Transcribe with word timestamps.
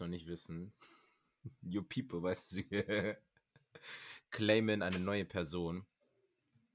noch 0.00 0.08
nicht 0.08 0.28
wissen, 0.28 0.72
you 1.62 1.82
people, 1.82 2.22
weißt 2.22 2.52
du, 2.52 2.62
claimen 4.30 4.82
eine 4.82 4.98
neue 5.00 5.24
Person, 5.24 5.84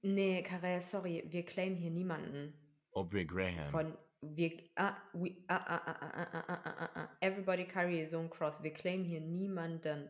Nee, 0.05 0.43
Karel, 0.43 0.81
sorry, 0.81 1.23
wir 1.27 1.45
claimen 1.45 1.77
hier 1.77 1.89
niemanden. 1.89 2.53
Aubrey 2.91 3.25
Graham. 3.25 3.71
Von 3.71 3.97
wir, 4.35 4.69
ah, 4.75 4.95
we, 5.13 5.43
ah, 5.47 5.55
ah, 5.55 5.81
ah, 5.85 5.99
ah, 6.01 6.27
ah, 6.33 6.43
ah, 6.47 6.61
ah, 6.65 6.75
ah, 6.79 6.89
ah. 6.95 7.09
Everybody 7.21 7.65
carry 7.65 7.97
his 7.97 8.13
own 8.13 8.29
cross. 8.29 8.61
Wir 8.63 8.73
claimen 8.73 9.05
hier 9.05 9.21
niemanden. 9.21 10.09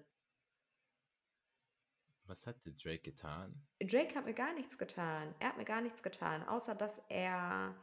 Was 2.25 2.47
hat 2.47 2.63
der 2.65 2.73
Drake 2.73 3.01
getan? 3.11 3.53
Drake 3.81 4.15
hat 4.15 4.25
mir 4.25 4.33
gar 4.33 4.53
nichts 4.53 4.77
getan. 4.77 5.35
Er 5.39 5.49
hat 5.49 5.57
mir 5.57 5.65
gar 5.65 5.81
nichts 5.81 6.01
getan, 6.03 6.43
außer 6.47 6.73
dass 6.75 6.99
er 7.09 7.75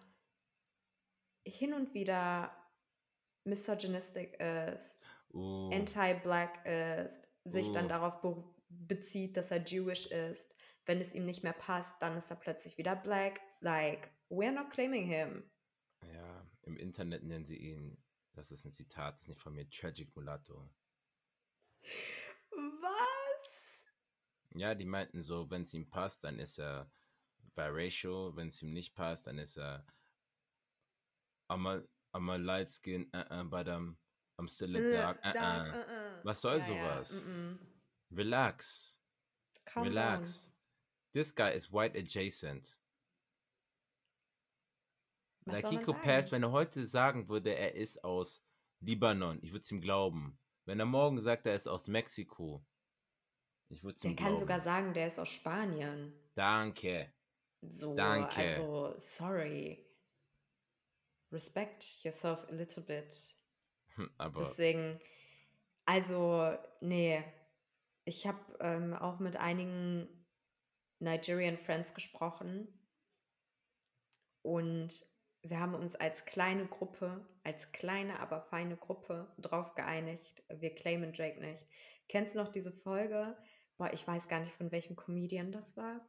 hin 1.47 1.75
und 1.75 1.93
wieder 1.95 2.51
misogynistic 3.45 4.39
ist, 4.41 5.06
Oh, 5.33 5.70
anti-black 5.73 6.65
ist, 6.67 7.28
sich 7.45 7.70
dann 7.73 7.87
Oh. 7.87 7.89
darauf 7.89 8.20
be 8.20 8.45
bezieht, 8.69 9.37
dass 9.37 9.51
er 9.51 9.59
Jewish 9.65 10.06
ist. 10.06 10.55
Wenn 10.87 11.01
es 11.01 11.12
ihm 11.15 11.25
nicht 11.25 11.42
mehr 11.42 11.53
passt, 11.53 12.01
dann 12.01 12.17
ist 12.17 12.31
er 12.31 12.37
plötzlich 12.37 12.78
wieder 12.78 12.95
black. 12.97 13.41
Like, 13.61 14.11
we're 14.31 14.53
not 14.53 14.70
claiming 14.70 15.06
him. 15.06 15.45
Ja, 16.70 16.77
im 16.77 16.77
Internet 16.77 17.23
nennen 17.24 17.45
sie 17.45 17.56
ihn, 17.56 17.97
das 18.34 18.51
ist 18.52 18.65
ein 18.65 18.73
Zitat, 18.73 19.15
das 19.15 19.23
ist 19.23 19.28
nicht 19.28 19.41
von 19.41 19.55
mir, 19.55 19.69
Tragic 19.70 20.15
Mulatto. 20.16 20.70
Was? 21.83 23.84
Ja, 24.55 24.75
die 24.75 24.84
meinten 24.87 25.23
so, 25.23 25.48
wenn 25.50 25.62
es 25.62 25.75
ihm 25.75 25.89
passt, 25.89 26.25
dann 26.25 26.39
ist 26.39 26.58
er 26.58 26.91
biracial, 27.55 28.34
wenn 28.36 28.48
es 28.48 28.62
ihm 28.62 28.72
nicht 28.72 28.95
passt, 28.95 29.27
dann 29.27 29.39
ist 29.39 29.56
er 29.56 29.86
I'm 31.48 31.67
a, 31.67 31.83
I'm 32.12 32.30
a 32.33 32.36
light 32.36 32.69
skin, 32.69 33.08
uh 33.14 33.25
-uh, 33.30 33.45
but 33.45 33.67
I'm, 33.67 33.97
I'm 34.39 34.48
still 34.48 34.77
a 34.77 34.91
dark, 34.91 35.19
uh 35.25 35.30
-uh. 35.33 36.25
Was 36.25 36.41
soll 36.41 36.58
Ja, 36.58 36.67
ja, 36.67 37.05
sowas? 37.05 37.25
mm, 37.27 37.30
mm. 37.30 37.58
Relax, 38.12 39.00
Calm 39.64 39.86
relax. 39.86 40.45
down. 40.47 40.55
This 41.12 41.34
guy 41.34 41.50
is 41.55 41.70
white 41.73 41.97
adjacent. 41.98 42.78
Was 45.53 45.84
could 45.84 46.01
pass, 46.03 46.33
wenn 46.33 46.43
er 46.43 46.53
heute 46.53 46.87
sagen 46.87 47.29
würde, 47.29 47.55
er 47.55 47.75
ist 47.75 48.03
aus 48.05 48.45
Libanon, 48.81 49.39
ich 49.43 49.53
würde 49.53 49.61
es 49.62 49.70
ihm 49.73 49.81
glauben. 49.81 50.39
Wenn 50.65 50.79
er 50.81 50.87
morgen 50.87 51.20
sagt, 51.20 51.47
er 51.47 51.55
ist 51.55 51.67
aus 51.67 51.89
Mexiko, 51.89 52.65
ich 53.69 53.83
würde 53.83 53.97
es 53.97 54.03
Der 54.03 54.11
ihm 54.11 54.17
kann 54.17 54.27
glauben. 54.29 54.39
sogar 54.41 54.61
sagen, 54.61 54.95
der 54.95 55.07
ist 55.07 55.19
aus 55.19 55.29
Spanien. 55.29 56.12
Danke. 56.34 57.12
So, 57.62 57.95
Danke. 57.95 58.41
also, 58.41 58.95
sorry. 58.98 59.87
Respect 61.33 62.03
yourself 62.03 62.45
a 62.48 62.53
little 62.53 62.83
bit. 62.83 63.14
Hm, 63.95 64.11
Aber 64.19 64.41
Deswegen, 64.41 65.01
also, 65.87 66.57
nee. 66.81 67.23
Ich 68.05 68.27
habe 68.27 68.39
ähm, 68.61 68.95
auch 68.95 69.19
mit 69.20 69.37
einigen 69.37 70.09
Nigerian 71.01 71.59
Friends 71.59 71.95
gesprochen 71.95 72.67
und 74.42 75.07
wir 75.42 75.58
haben 75.58 75.74
uns 75.74 75.96
als 75.96 76.24
kleine 76.27 76.66
Gruppe, 76.66 77.24
als 77.44 77.72
kleine, 77.72 78.20
aber 78.20 78.42
feine 78.42 78.77
Gruppe 78.77 79.27
drauf 79.38 79.74
geeinigt, 79.74 80.42
wir 80.48 80.74
claimen 80.74 81.12
Drake 81.12 81.41
nicht. 81.41 81.66
Kennst 82.08 82.34
du 82.34 82.38
noch 82.38 82.48
diese 82.48 82.72
Folge? 82.72 83.36
Boah, 83.78 83.92
ich 83.92 84.06
weiß 84.06 84.28
gar 84.28 84.41
nicht, 84.41 84.52
von 84.52 84.70
welchem 84.70 84.96
Comedian 84.96 85.52
das 85.52 85.77
war. 85.77 86.00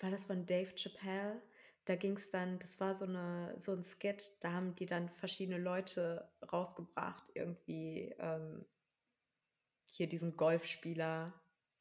War 0.00 0.10
das 0.10 0.26
von 0.26 0.44
Dave 0.44 0.74
Chappelle? 0.74 1.42
Da 1.86 1.96
ging 1.96 2.16
es 2.16 2.28
dann, 2.30 2.58
das 2.58 2.78
war 2.78 2.94
so, 2.94 3.06
eine, 3.06 3.54
so 3.58 3.72
ein 3.72 3.84
Skit, 3.84 4.34
da 4.40 4.52
haben 4.52 4.74
die 4.74 4.86
dann 4.86 5.08
verschiedene 5.08 5.58
Leute 5.58 6.30
rausgebracht, 6.52 7.30
irgendwie 7.34 8.14
ähm, 8.18 8.66
hier 9.86 10.06
diesen 10.06 10.36
Golfspieler. 10.36 11.32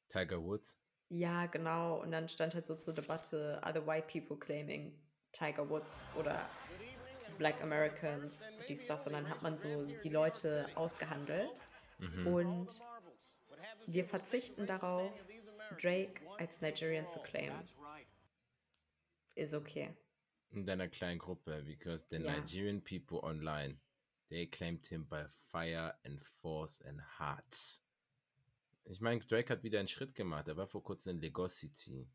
Tiger 0.08 0.42
Woods. 0.42 0.82
Ja, 1.10 1.48
genau. 1.48 2.02
Und 2.02 2.12
dann 2.12 2.30
stand 2.30 2.56
halt 2.56 2.68
so 2.68 2.76
zur 2.76 2.94
Debatte, 2.94 3.60
are 3.64 3.80
the 3.80 3.86
white 3.86 4.08
people 4.08 4.38
claiming 4.38 4.98
Tiger 5.32 5.70
Woods 5.70 6.06
oder 6.18 6.50
Black 7.38 7.62
Americans, 7.62 8.42
dies, 8.68 8.86
das. 8.88 9.06
Dann 9.06 9.30
hat 9.30 9.42
man 9.42 9.58
so 9.58 9.86
die 9.86 10.10
Leute 10.10 10.68
ausgehandelt. 10.76 11.62
Mhm. 12.00 12.28
Und 12.28 12.82
wir 13.88 14.06
verzichten 14.06 14.66
darauf, 14.66 15.12
Drake 15.82 16.22
als 16.38 16.62
Nigerian 16.62 17.08
zu 17.08 17.20
claimen. 17.20 17.64
Ist 19.36 19.54
okay. 19.54 19.96
In 20.52 20.66
deiner 20.66 20.88
kleinen 20.88 21.20
Gruppe, 21.20 21.62
because 21.64 22.08
the 22.10 22.18
Ja. 22.18 22.38
Nigerian 22.40 22.84
people 22.84 23.24
online, 23.24 23.80
they 24.30 24.48
claimed 24.48 24.86
him 24.88 25.08
by 25.08 25.26
fire 25.52 25.96
and 26.04 26.22
force 26.24 26.82
and 26.82 27.02
hearts. 27.20 27.86
Ich 28.86 29.00
meine, 29.00 29.20
Drake 29.22 29.54
hat 29.54 29.64
wieder 29.64 29.78
einen 29.80 29.88
Schritt 29.88 30.16
gemacht. 30.16 30.48
Er 30.48 30.58
war 30.58 30.68
vor 30.68 30.84
kurzem 30.84 31.18
in 31.18 31.22
Lagos 31.22 31.58
City. 31.58 32.08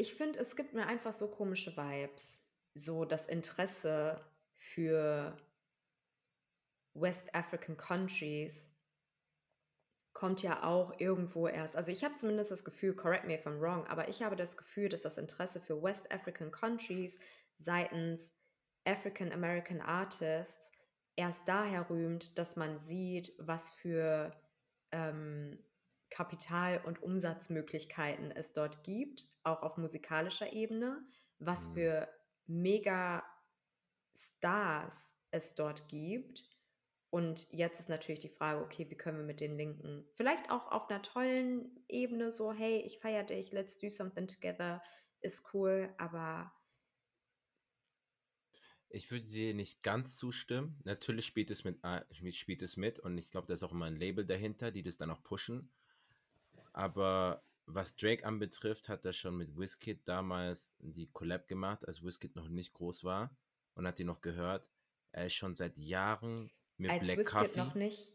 Ich 0.00 0.14
finde, 0.14 0.38
es 0.38 0.54
gibt 0.54 0.74
mir 0.74 0.86
einfach 0.86 1.12
so 1.12 1.28
komische 1.28 1.76
Vibes. 1.76 2.40
So 2.74 3.04
das 3.04 3.26
Interesse 3.26 4.24
für 4.56 5.36
West 6.94 7.34
African 7.34 7.76
Countries 7.76 8.70
kommt 10.12 10.42
ja 10.42 10.62
auch 10.62 10.98
irgendwo 11.00 11.48
erst. 11.48 11.76
Also 11.76 11.90
ich 11.90 12.04
habe 12.04 12.16
zumindest 12.16 12.52
das 12.52 12.64
Gefühl, 12.64 12.94
correct 12.94 13.24
me 13.24 13.34
if 13.34 13.46
I'm 13.46 13.60
wrong, 13.60 13.86
aber 13.88 14.08
ich 14.08 14.22
habe 14.22 14.36
das 14.36 14.56
Gefühl, 14.56 14.88
dass 14.88 15.02
das 15.02 15.18
Interesse 15.18 15.60
für 15.60 15.82
West 15.82 16.12
African 16.12 16.52
Countries 16.52 17.18
seitens 17.56 18.34
African 18.84 19.32
American 19.32 19.80
Artists 19.80 20.70
erst 21.16 21.42
daher 21.46 21.90
rühmt, 21.90 22.38
dass 22.38 22.54
man 22.54 22.78
sieht, 22.78 23.32
was 23.38 23.72
für 23.72 24.32
ähm, 24.92 25.58
Kapital- 26.18 26.84
und 26.84 27.00
Umsatzmöglichkeiten 27.00 28.32
es 28.32 28.52
dort 28.52 28.82
gibt, 28.82 29.24
auch 29.44 29.62
auf 29.62 29.76
musikalischer 29.76 30.52
Ebene, 30.52 31.00
was 31.38 31.68
Mhm. 31.68 31.74
für 31.74 32.08
mega 32.48 33.22
Stars 34.16 35.14
es 35.30 35.54
dort 35.54 35.88
gibt. 35.88 36.42
Und 37.10 37.46
jetzt 37.52 37.78
ist 37.78 37.88
natürlich 37.88 38.18
die 38.18 38.28
Frage, 38.30 38.64
okay, 38.64 38.90
wie 38.90 38.96
können 38.96 39.18
wir 39.18 39.24
mit 39.24 39.38
den 39.38 39.56
Linken? 39.56 40.08
Vielleicht 40.16 40.50
auch 40.50 40.72
auf 40.72 40.90
einer 40.90 41.02
tollen 41.02 41.84
Ebene, 41.88 42.32
so, 42.32 42.52
hey, 42.52 42.80
ich 42.80 42.98
feiere 42.98 43.22
dich, 43.22 43.52
let's 43.52 43.78
do 43.78 43.88
something 43.88 44.26
together, 44.26 44.82
ist 45.20 45.54
cool, 45.54 45.94
aber 45.98 46.52
Ich 48.90 49.10
würde 49.10 49.26
dir 49.26 49.54
nicht 49.54 49.82
ganz 49.82 50.18
zustimmen. 50.18 50.78
Natürlich 50.84 51.24
spielt 51.26 51.50
es 51.50 51.64
mit, 51.64 51.78
spielt 52.34 52.60
es 52.62 52.76
mit 52.76 52.98
und 52.98 53.16
ich 53.16 53.30
glaube, 53.30 53.46
da 53.46 53.54
ist 53.54 53.62
auch 53.62 53.72
immer 53.72 53.86
ein 53.86 53.96
Label 53.96 54.26
dahinter, 54.26 54.70
die 54.70 54.82
das 54.82 54.98
dann 54.98 55.10
auch 55.10 55.22
pushen. 55.22 55.70
Aber 56.72 57.42
was 57.66 57.96
Drake 57.96 58.24
anbetrifft, 58.24 58.88
hat 58.88 59.04
er 59.04 59.12
schon 59.12 59.36
mit 59.36 59.56
Wizkid 59.58 60.00
damals 60.06 60.74
die 60.78 61.08
Collab 61.12 61.48
gemacht, 61.48 61.86
als 61.86 62.02
Wizkid 62.02 62.34
noch 62.36 62.48
nicht 62.48 62.72
groß 62.72 63.04
war 63.04 63.30
und 63.74 63.86
hat 63.86 63.98
die 63.98 64.04
noch 64.04 64.20
gehört. 64.20 64.70
Er 65.12 65.26
ist 65.26 65.34
schon 65.34 65.54
seit 65.54 65.76
Jahren 65.78 66.50
mit 66.76 66.90
als 66.90 67.04
Black 67.04 67.18
Wizkid 67.18 67.32
Coffee. 67.32 67.58
noch 67.58 67.74
nicht, 67.74 68.12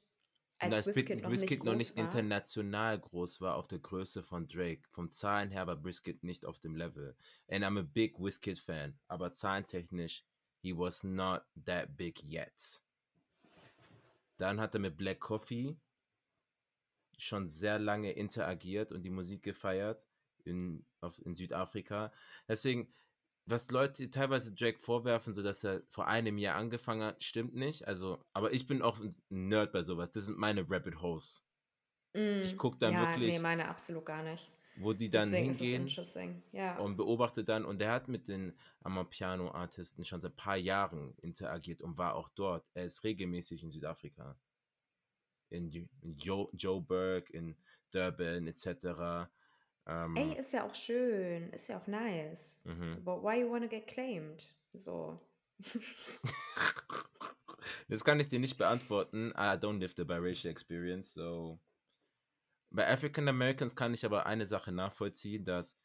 Und 0.61 0.73
als 0.73 0.87
als 0.87 0.95
Wizkid 0.95 1.21
noch 1.21 1.29
nicht 1.29 1.41
Wizkid 1.41 1.63
noch 1.63 1.75
nicht 1.75 1.95
war. 1.95 2.03
international 2.03 2.99
groß 2.99 3.41
war 3.41 3.55
auf 3.55 3.67
der 3.67 3.79
Größe 3.79 4.23
von 4.23 4.47
Drake. 4.47 4.81
Vom 4.89 5.11
Zahlen 5.11 5.51
her 5.51 5.67
war 5.67 5.83
Wizkid 5.83 6.23
nicht 6.23 6.45
auf 6.45 6.59
dem 6.59 6.75
Level. 6.75 7.15
And 7.47 7.63
I'm 7.63 7.79
a 7.79 7.83
big 7.83 8.19
Wizkid 8.19 8.59
fan, 8.59 8.97
aber 9.07 9.31
zahlentechnisch, 9.31 10.23
he 10.61 10.75
was 10.75 11.03
not 11.03 11.43
that 11.65 11.95
big 11.97 12.23
yet. 12.23 12.81
Dann 14.37 14.59
hat 14.59 14.73
er 14.73 14.79
mit 14.79 14.97
Black 14.97 15.19
Coffee 15.19 15.77
schon 17.23 17.47
sehr 17.47 17.79
lange 17.79 18.11
interagiert 18.11 18.91
und 18.91 19.03
die 19.03 19.09
Musik 19.09 19.43
gefeiert 19.43 20.07
in, 20.45 20.85
auf, 21.01 21.19
in 21.25 21.35
Südafrika. 21.35 22.11
Deswegen, 22.47 22.93
was 23.45 23.71
Leute 23.71 24.09
teilweise 24.09 24.53
Drake 24.53 24.79
vorwerfen, 24.79 25.33
so 25.33 25.41
dass 25.43 25.63
er 25.63 25.81
vor 25.89 26.07
einem 26.07 26.37
Jahr 26.37 26.55
angefangen 26.55 27.03
hat, 27.03 27.23
stimmt 27.23 27.55
nicht. 27.55 27.87
Also, 27.87 28.23
aber 28.33 28.53
ich 28.53 28.67
bin 28.67 28.81
auch 28.81 28.99
ein 28.99 29.09
Nerd 29.29 29.71
bei 29.73 29.83
sowas. 29.83 30.11
Das 30.11 30.25
sind 30.25 30.37
meine 30.37 30.69
Rabbit 30.69 31.01
Holes, 31.01 31.45
ich 32.15 32.53
Mm, 32.53 32.57
guck 32.57 32.77
dann 32.79 32.93
ja, 32.93 33.01
wirklich- 33.09 33.33
Nee, 33.35 33.39
meine 33.39 33.67
absolut 33.67 34.05
gar 34.05 34.21
nicht. 34.23 34.51
wo 34.75 34.93
die 34.93 35.09
dann 35.09 35.29
Deswegen 35.31 35.53
hingehen. 35.53 36.41
Ja. 36.51 36.77
und 36.77 36.95
beobachte 36.95 37.43
dann. 37.43 37.63
Und 37.65 37.81
er 37.81 37.91
hat 37.91 38.07
mit 38.07 38.27
den 38.27 38.53
Amapiano-Artisten 38.83 40.03
schon 40.05 40.21
seit 40.21 40.31
ein 40.33 40.35
paar 40.35 40.57
Jahren 40.57 41.13
interagiert 41.21 41.81
und 41.81 41.97
war 41.97 42.15
auch 42.15 42.29
dort. 42.29 42.65
Er 42.73 42.85
ist 42.85 43.03
regelmäßig 43.03 43.63
in 43.63 43.71
Südafrika. 43.71 44.35
In, 45.53 45.89
Joe, 46.17 46.49
Joburg, 46.53 47.29
in 47.29 47.55
Durban 47.91 48.47
etc. 48.47 49.29
Ähm, 49.85 50.15
Ey, 50.15 50.39
ist 50.39 50.53
ja 50.53 50.65
auch 50.65 50.75
schön, 50.75 51.49
ist 51.51 51.67
ja 51.67 51.79
auch 51.79 51.87
nice. 51.87 52.61
mhm. 52.65 53.03
But 53.03 53.21
why 53.21 53.41
you 53.41 53.51
wanna 53.51 53.67
get 53.67 53.87
claimed? 53.87 54.49
So. 54.73 55.19
Das 57.87 58.03
kann 58.03 58.19
ich 58.19 58.27
dir 58.27 58.39
nicht 58.39 58.57
beantworten. 58.57 59.31
I 59.31 59.55
don't 59.57 59.79
live 59.79 59.93
the 59.95 60.03
biracial 60.03 60.51
experience, 60.51 61.13
so. 61.13 61.59
Bei 62.69 62.91
African 62.91 63.27
Americans 63.27 63.75
kann 63.75 63.93
ich 63.93 64.05
aber 64.05 64.25
eine 64.25 64.45
Sache 64.45 64.71
nachvollziehen, 64.71 65.45
dass 65.45 65.77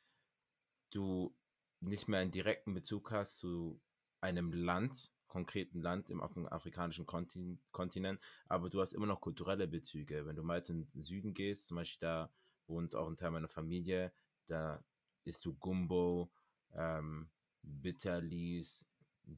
du 0.91 1.37
nicht 1.81 2.09
mehr 2.09 2.21
einen 2.21 2.31
direkten 2.31 2.73
Bezug 2.73 3.11
hast 3.11 3.39
zu 3.39 3.81
einem 4.21 4.53
Land, 4.53 5.13
konkreten 5.29 5.81
Land 5.83 6.11
im 6.11 6.21
afrikanischen 6.21 7.07
Kontinent, 7.07 8.21
aber 8.47 8.69
du 8.69 8.81
hast 8.81 8.93
immer 8.93 9.07
noch 9.07 9.21
kulturelle 9.21 9.69
Bezüge. 9.69 10.27
Wenn 10.27 10.37
du 10.37 10.43
mal 10.43 10.63
in 10.69 10.87
den 10.89 11.03
Süden 11.03 11.35
gehst, 11.35 11.67
zum 11.67 11.77
Beispiel 11.77 12.07
da 12.07 12.33
wohnt 12.67 12.95
auch 12.95 13.09
ein 13.09 13.17
Teil 13.17 13.31
meiner 13.31 13.49
Familie, 13.49 14.13
da 14.47 14.83
isst 15.25 15.45
du 15.45 15.55
Gumbo, 15.55 16.31
ähm, 16.75 17.29
Bitterleaves, 17.63 18.87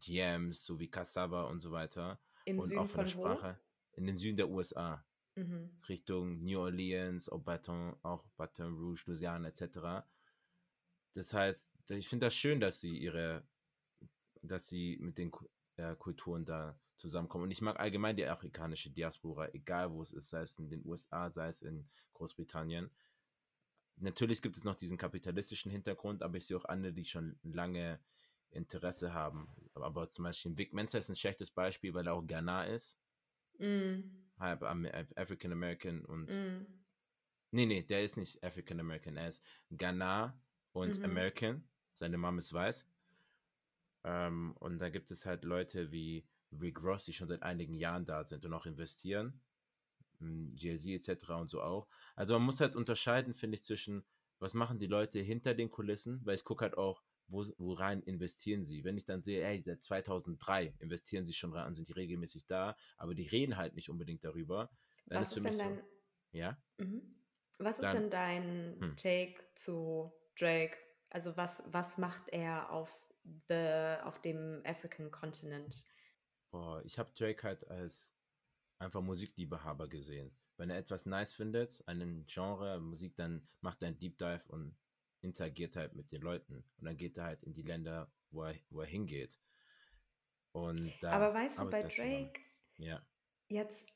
Jams, 0.00 0.64
sowie 0.64 0.88
Cassava 0.88 1.44
und 1.44 1.58
so 1.60 1.72
weiter. 1.72 2.20
Im 2.44 2.58
und 2.58 2.66
Süden 2.66 2.78
auch 2.78 2.86
von 2.86 3.00
der 3.00 3.08
von 3.08 3.20
wo? 3.20 3.25
Sprache. 3.26 3.60
In 3.94 4.06
den 4.06 4.16
Süden 4.16 4.36
der 4.36 4.48
USA, 4.48 5.04
Mhm. 5.36 5.70
Richtung 5.88 6.38
New 6.40 6.58
Orleans, 6.58 7.28
auch 7.28 7.40
Baton, 7.40 7.96
auch 8.02 8.25
Baton 8.36 8.76
Rouge, 8.76 9.04
Louisiana 9.06 9.48
etc. 9.48 10.04
Das 11.14 11.32
heißt, 11.32 11.76
ich 11.90 12.08
finde 12.08 12.26
das 12.26 12.34
schön, 12.34 12.60
dass 12.60 12.81
sie 12.81 12.96
ihre, 12.96 13.43
dass 14.43 14.69
sie 14.69 14.98
mit 15.00 15.19
den 15.19 15.31
äh, 15.81 15.97
Kulturen 15.97 16.44
da 16.44 16.79
zusammenkommen. 16.97 17.44
Und 17.44 17.50
ich 17.50 17.62
mag 17.62 17.81
allgemein 17.81 18.17
die 18.17 18.27
afrikanische 18.27 18.91
Diaspora, 18.91 19.49
egal 19.55 19.93
wo 19.93 20.03
es 20.03 20.12
ist, 20.12 20.29
sei 20.29 20.43
es 20.43 20.59
in 20.59 20.69
den 20.69 20.85
USA, 20.85 21.31
sei 21.31 21.49
es 21.49 21.62
in 21.62 21.88
Großbritannien. 22.15 22.91
Natürlich 23.97 24.43
gibt 24.43 24.56
es 24.56 24.65
noch 24.65 24.77
diesen 24.77 24.99
kapitalistischen 24.99 25.71
Hintergrund, 25.71 26.23
aber 26.23 26.37
ich 26.37 26.47
sehe 26.47 26.56
auch 26.56 26.65
andere, 26.65 26.93
die 26.93 27.05
schon 27.05 27.38
lange 27.43 28.00
Interesse 28.50 29.12
haben. 29.15 29.49
Aber, 29.75 30.09
zum 30.09 30.25
Beispiel 30.25 30.56
Vic 30.56 30.73
Mensa 30.73 30.99
ist 30.99 31.11
ein 31.11 31.17
schlechtes 31.17 31.50
Beispiel, 31.50 31.94
weil 31.94 32.06
er 32.06 32.15
auch 32.15 32.27
Ghana 32.27 32.65
ist, 32.65 32.99
Mm, 33.59 34.00
halb 34.38 34.62
African 34.62 35.53
American 35.53 36.03
und 36.06 36.31
mm, 36.31 36.81
Nee, 37.53 37.67
nee, 37.67 37.82
der 37.82 38.05
ist 38.05 38.17
nicht 38.17 38.43
African 38.44 38.81
American. 38.81 39.17
Er 39.17 39.29
ist 39.29 39.44
Ghana 39.71 40.41
und 40.73 40.99
Mhm. 40.99 41.05
American. 41.05 41.69
Seine 41.94 42.17
Mom 42.17 42.38
ist 42.38 42.53
weiß. 42.53 42.87
Ähm, 44.05 44.55
und 44.58 44.79
da 44.79 44.88
gibt 44.91 45.11
es 45.11 45.26
halt 45.26 45.44
Leute 45.44 45.91
wie 45.93 46.26
Rick 46.61 46.82
Ross, 46.82 47.05
die 47.05 47.12
schon 47.12 47.29
seit 47.29 47.43
einigen 47.43 47.75
Jahren 47.75 48.05
da 48.06 48.25
sind 48.25 48.44
und 48.44 48.55
auch 48.55 48.67
investieren. 48.67 49.41
Mm, 50.19 50.55
Jay-Z 50.56 51.08
etc. 51.08 51.31
und 51.41 51.50
so 51.50 51.62
auch. 51.62 51.88
Also 52.17 52.35
man 52.35 52.43
muss 52.43 52.61
halt 52.61 52.76
unterscheiden, 52.76 53.35
finde 53.35 53.56
ich, 53.56 53.62
zwischen, 53.64 54.05
was 54.38 54.55
machen 54.55 54.79
die 54.79 54.87
Leute 54.87 55.20
hinter 55.20 55.55
den 55.55 55.70
Kulissen, 55.70 56.20
weil 56.25 56.35
ich 56.35 56.44
gucke 56.44 56.62
halt 56.64 56.76
auch, 56.76 57.02
wo, 57.29 57.44
wo 57.58 57.75
rein 57.75 58.02
investieren 58.02 58.64
sie. 58.64 58.82
Wenn 58.85 58.97
ich 58.97 59.05
dann 59.05 59.23
sehe, 59.23 59.44
ey, 59.44 59.62
seit 59.62 59.82
2003 59.82 60.75
investieren 60.81 61.25
sie 61.25 61.32
schon 61.32 61.53
rein 61.53 61.69
und 61.69 61.75
sind 61.76 61.88
die 61.88 61.93
regelmäßig 61.93 62.46
da, 62.46 62.76
aber 62.96 63.14
die 63.14 63.26
reden 63.29 63.56
halt 63.56 63.75
nicht 63.75 63.88
unbedingt 63.88 64.25
darüber, 64.25 64.70
dann 65.06 65.20
Was 65.23 65.31
ist 65.31 65.37
ist 65.37 65.44
denn 65.44 65.53
so, 65.53 65.62
dein, 65.62 65.82
ja, 66.32 66.58
mhm. 66.79 67.14
was 67.58 67.79
ist 67.79 67.82
Dann- 67.82 67.96
denn 67.96 68.11
dein 68.11 68.81
Hm. 68.81 68.96
Take 68.96 69.35
zu 69.55 70.12
Drake? 70.38 70.76
Also 71.11 71.37
was, 71.37 71.62
was 71.67 71.99
macht 71.99 72.29
er 72.31 72.70
auf, 72.70 72.91
the, 73.49 73.96
auf 74.02 74.20
dem 74.20 74.62
African 74.64 75.11
Continent? 75.11 75.84
Boah, 76.50 76.82
ich 76.84 76.99
habe 76.99 77.12
Drake 77.12 77.43
halt 77.43 77.69
als 77.69 78.14
einfach 78.78 79.00
Musikliebhaber 79.02 79.88
gesehen. 79.88 80.37
Wenn 80.56 80.70
er 80.70 80.78
etwas 80.78 81.06
nice 81.06 81.34
findet, 81.34 81.82
einen 81.87 82.26
Genre, 82.26 82.81
Musik, 82.81 83.17
dann 83.17 83.49
macht 83.61 83.82
er 83.82 83.88
einen 83.88 83.99
Deep 83.99 84.19
Dive 84.19 84.49
und 84.49 84.76
interagiert 85.22 85.76
halt 85.76 85.94
mit 85.94 86.12
den 86.12 86.22
Leuten. 86.22 86.64
Und 86.78 86.84
dann 86.84 86.96
geht 86.96 87.17
er 87.17 87.25
halt 87.25 87.43
in 87.44 87.55
die 87.55 87.62
Länder, 87.62 88.12
wo 88.31 88.44
er, 88.44 88.55
wo 88.70 88.81
er 88.81 88.87
hingeht. 88.87 89.40
Und 90.52 90.93
da 91.00 91.12
Aber 91.12 91.34
weißt 91.34 91.61
du, 91.61 91.70
bei. 91.70 91.82
Drake, 91.82 92.40
Ja, 92.78 93.00
jetzt 93.49 93.87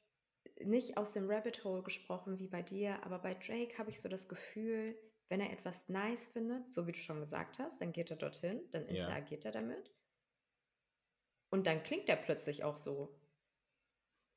nicht 0.61 0.97
aus 0.97 1.12
dem 1.12 1.29
Rabbit 1.31 1.65
Hole 1.65 1.82
gesprochen 1.82 2.38
wie 2.38 2.47
bei 2.47 2.62
dir, 2.62 3.03
aber 3.05 3.19
bei 3.19 3.35
Drake 3.35 3.76
habe 3.79 3.91
ich 3.91 4.00
so 4.00 4.09
das 4.09 4.29
Gefühl, 4.29 4.97
wenn 5.35 5.41
er 5.41 5.51
etwas 5.51 5.89
nice 5.89 6.29
findet, 6.29 6.73
so 6.73 6.87
wie 6.87 6.93
du 6.93 7.01
schon 7.01 7.19
gesagt 7.19 7.59
hast, 7.59 7.81
dann 7.81 7.91
geht 7.91 8.09
er 8.09 8.17
dorthin, 8.17 8.61
dann 8.71 8.85
Ja. 8.85 8.91
interagiert 8.91 9.45
er 9.45 9.51
damit. 9.51 9.91
Und 11.51 11.67
dann 11.67 11.83
klingt 11.83 12.09
er 12.09 12.15
plötzlich 12.15 12.63
auch 12.63 12.77
so. 12.77 13.19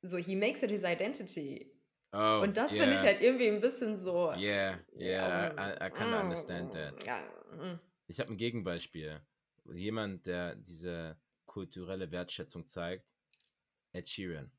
So, 0.02 0.16
he 0.16 0.34
makes 0.34 0.64
it 0.64 0.70
his 0.70 0.82
identity. 0.82 1.72
Oh, 2.12 2.40
Und 2.42 2.56
das 2.56 2.72
finde 2.72 2.96
ich 2.96 3.02
yeah, 3.02 3.12
halt 3.12 3.20
irgendwie 3.20 3.48
ein 3.48 3.60
bisschen 3.60 3.96
so. 3.96 4.32
Yeah, 4.32 4.80
yeah, 4.96 5.54
ja, 5.54 5.86
I, 5.86 5.86
I 5.86 5.90
kind 5.90 6.12
of 6.12 6.22
understand 6.24 6.72
that. 6.72 7.04
Ja, 7.04 7.20
mm. 7.52 7.78
Ich 8.08 8.18
habe 8.18 8.32
ein 8.32 8.36
Gegenbeispiel. 8.36 9.20
Jemand, 9.72 10.26
der 10.26 10.56
diese 10.56 11.16
kulturelle 11.46 12.10
Wertschätzung 12.10 12.66
zeigt, 12.66 13.14
Ed 13.92 14.08
Sheeran. 14.08 14.50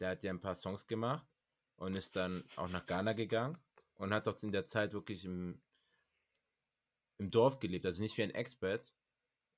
Der 0.00 0.10
hat 0.10 0.22
ja 0.22 0.32
ein 0.32 0.40
paar 0.40 0.54
Songs 0.54 0.86
gemacht 0.86 1.28
und 1.76 1.94
ist 1.94 2.16
dann 2.16 2.42
auch 2.56 2.70
nach 2.70 2.86
Ghana 2.86 3.12
gegangen 3.12 3.58
und 3.98 4.14
hat 4.14 4.26
dort 4.26 4.42
in 4.42 4.52
der 4.52 4.64
Zeit 4.64 4.92
wirklich 4.94 5.24
im, 5.24 5.60
im 7.18 7.30
Dorf 7.30 7.58
gelebt, 7.58 7.84
also 7.84 8.00
nicht 8.00 8.16
wie 8.16 8.22
ein 8.22 8.30
Expert, 8.30 8.94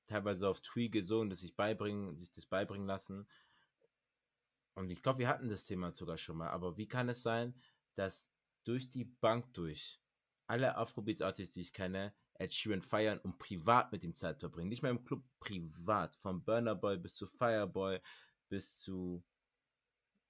teilweise 0.05 0.49
auf 0.49 0.61
Twi 0.61 0.89
gesungen, 0.89 1.29
das 1.29 1.39
sich 1.39 1.55
beibringen, 1.55 2.17
sich 2.17 2.33
das 2.33 2.45
beibringen 2.45 2.87
lassen. 2.87 3.27
Und 4.73 4.89
ich 4.89 5.03
glaube, 5.03 5.19
wir 5.19 5.27
hatten 5.27 5.49
das 5.49 5.65
Thema 5.65 5.91
sogar 5.91 6.17
schon 6.17 6.37
mal, 6.37 6.49
aber 6.49 6.77
wie 6.77 6.87
kann 6.87 7.09
es 7.09 7.21
sein, 7.21 7.53
dass 7.93 8.29
durch 8.63 8.89
die 8.89 9.05
Bank 9.05 9.53
durch 9.53 10.01
alle 10.47 10.75
Afrobeats-Artists, 10.75 11.53
die 11.53 11.61
ich 11.61 11.73
kenne, 11.73 12.13
Ed 12.33 12.51
Sheeran 12.51 12.81
feiern 12.81 13.19
und 13.19 13.37
privat 13.37 13.91
mit 13.91 14.03
ihm 14.03 14.15
Zeit 14.15 14.39
verbringen. 14.39 14.69
Nicht 14.69 14.81
mehr 14.81 14.91
im 14.91 15.03
Club, 15.03 15.23
privat. 15.39 16.15
Von 16.15 16.43
Burner 16.43 16.75
Boy 16.75 16.97
bis 16.97 17.15
zu 17.15 17.27
Fireboy 17.27 17.99
bis 18.49 18.77
zu 18.79 19.23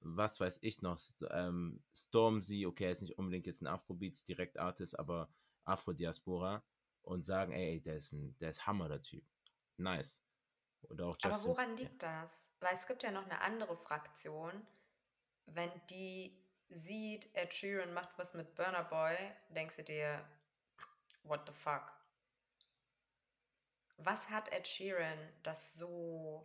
was 0.01 0.39
weiß 0.39 0.59
ich 0.61 0.81
noch, 0.81 0.99
ähm, 1.29 1.83
Stormzy, 1.93 2.65
okay, 2.65 2.85
er 2.85 2.91
ist 2.91 3.01
nicht 3.01 3.17
unbedingt 3.17 3.47
jetzt 3.47 3.61
ein 3.61 3.67
Afrobeats 3.67 4.23
direkt 4.23 4.57
Artist, 4.57 4.97
aber 4.97 5.29
Afro-Diaspora 5.65 6.63
und 7.03 7.23
sagen, 7.23 7.53
ey, 7.53 7.79
der 7.79 7.97
ist 7.97 8.13
ein, 8.13 8.37
der 8.39 8.49
ist 8.49 8.65
Hammer, 8.65 8.89
der 8.89 9.01
Typ. 9.01 9.23
Nice. 9.77 10.23
Oder 10.89 11.05
auch 11.05 11.17
Aber 11.21 11.33
Justin. 11.33 11.49
woran 11.49 11.77
ja. 11.77 11.83
liegt 11.83 12.03
das? 12.03 12.49
Weil 12.59 12.73
es 12.73 12.87
gibt 12.87 13.03
ja 13.03 13.11
noch 13.11 13.25
eine 13.25 13.41
andere 13.41 13.77
Fraktion. 13.77 14.65
Wenn 15.45 15.71
die 15.89 16.35
sieht, 16.69 17.33
Ed 17.35 17.53
Sheeran 17.53 17.93
macht 17.93 18.17
was 18.17 18.33
mit 18.33 18.55
Burner 18.55 18.83
Boy, 18.83 19.15
denkst 19.49 19.77
du 19.77 19.83
dir, 19.83 20.25
what 21.23 21.41
the 21.47 21.53
fuck? 21.53 21.91
Was 23.97 24.29
hat 24.29 24.51
Ed 24.51 24.67
Sheeran, 24.67 25.19
das 25.43 25.75
so 25.75 26.43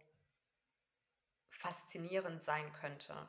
faszinierend 1.48 2.44
sein 2.44 2.70
könnte? 2.74 3.28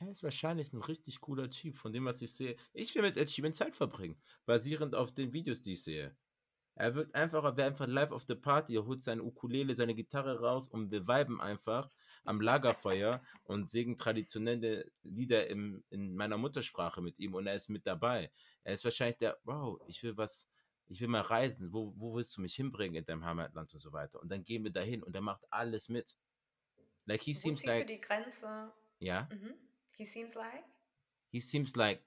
Er 0.00 0.10
ist 0.10 0.22
wahrscheinlich 0.22 0.72
ein 0.72 0.82
richtig 0.82 1.20
cooler 1.20 1.50
Typ, 1.50 1.76
von 1.76 1.92
dem, 1.92 2.04
was 2.04 2.22
ich 2.22 2.32
sehe. 2.32 2.56
Ich 2.72 2.94
will 2.94 3.02
mit 3.02 3.16
Ed 3.16 3.30
Sheeran 3.30 3.52
Zeit 3.52 3.74
verbringen, 3.74 4.20
basierend 4.46 4.94
auf 4.94 5.12
den 5.12 5.32
Videos, 5.32 5.60
die 5.60 5.72
ich 5.72 5.82
sehe. 5.82 6.16
Er 6.76 6.94
wirkt 6.94 7.14
einfach, 7.14 7.44
er 7.44 7.56
wäre 7.56 7.68
einfach 7.68 7.88
live 7.88 8.12
auf 8.12 8.24
der 8.26 8.36
Party, 8.36 8.76
er 8.76 8.86
holt 8.86 9.00
seine 9.02 9.24
Ukulele, 9.24 9.74
seine 9.74 9.94
Gitarre 9.96 10.40
raus 10.40 10.68
und 10.68 10.92
wir 10.92 11.08
viben 11.08 11.40
einfach 11.40 11.90
am 12.24 12.40
Lagerfeuer 12.40 13.22
und 13.44 13.68
singen 13.68 13.96
traditionelle 13.96 14.92
Lieder 15.02 15.48
im, 15.48 15.84
in 15.90 16.14
meiner 16.16 16.38
Muttersprache 16.38 17.02
mit 17.02 17.18
ihm 17.18 17.34
und 17.34 17.46
er 17.48 17.54
ist 17.56 17.68
mit 17.68 17.86
dabei. 17.86 18.32
Er 18.64 18.74
ist 18.74 18.84
wahrscheinlich 18.84 19.18
der, 19.18 19.38
wow, 19.44 19.80
ich 19.86 20.02
will 20.04 20.16
was, 20.16 20.48
ich 20.86 21.00
will 21.00 21.08
mal 21.08 21.22
reisen, 21.22 21.72
wo, 21.74 21.94
wo 21.96 22.14
willst 22.14 22.36
du 22.36 22.42
mich 22.42 22.54
hinbringen 22.54 22.96
in 22.96 23.04
deinem 23.06 23.24
Heimatland 23.24 23.74
und 23.74 23.80
so 23.80 23.92
weiter. 23.92 24.20
Und 24.20 24.30
dann 24.30 24.44
gehen 24.44 24.64
wir 24.64 24.72
dahin 24.72 25.02
und 25.02 25.14
er 25.16 25.22
macht 25.22 25.44
alles 25.50 25.88
mit. 25.88 26.16
Like 27.06 27.22
he 27.22 27.34
Wo 27.40 27.50
seems 27.50 27.60
ziehst 27.60 27.78
du 27.78 27.84
like, 27.84 27.86
die 27.86 28.00
Grenze? 28.02 28.72
ja. 29.00 29.30
Mhm. 29.30 29.67
He 29.98 30.06
seems 30.06 30.34
like? 30.34 30.64
he 31.30 31.40
seems 31.40 31.76
like 31.76 32.02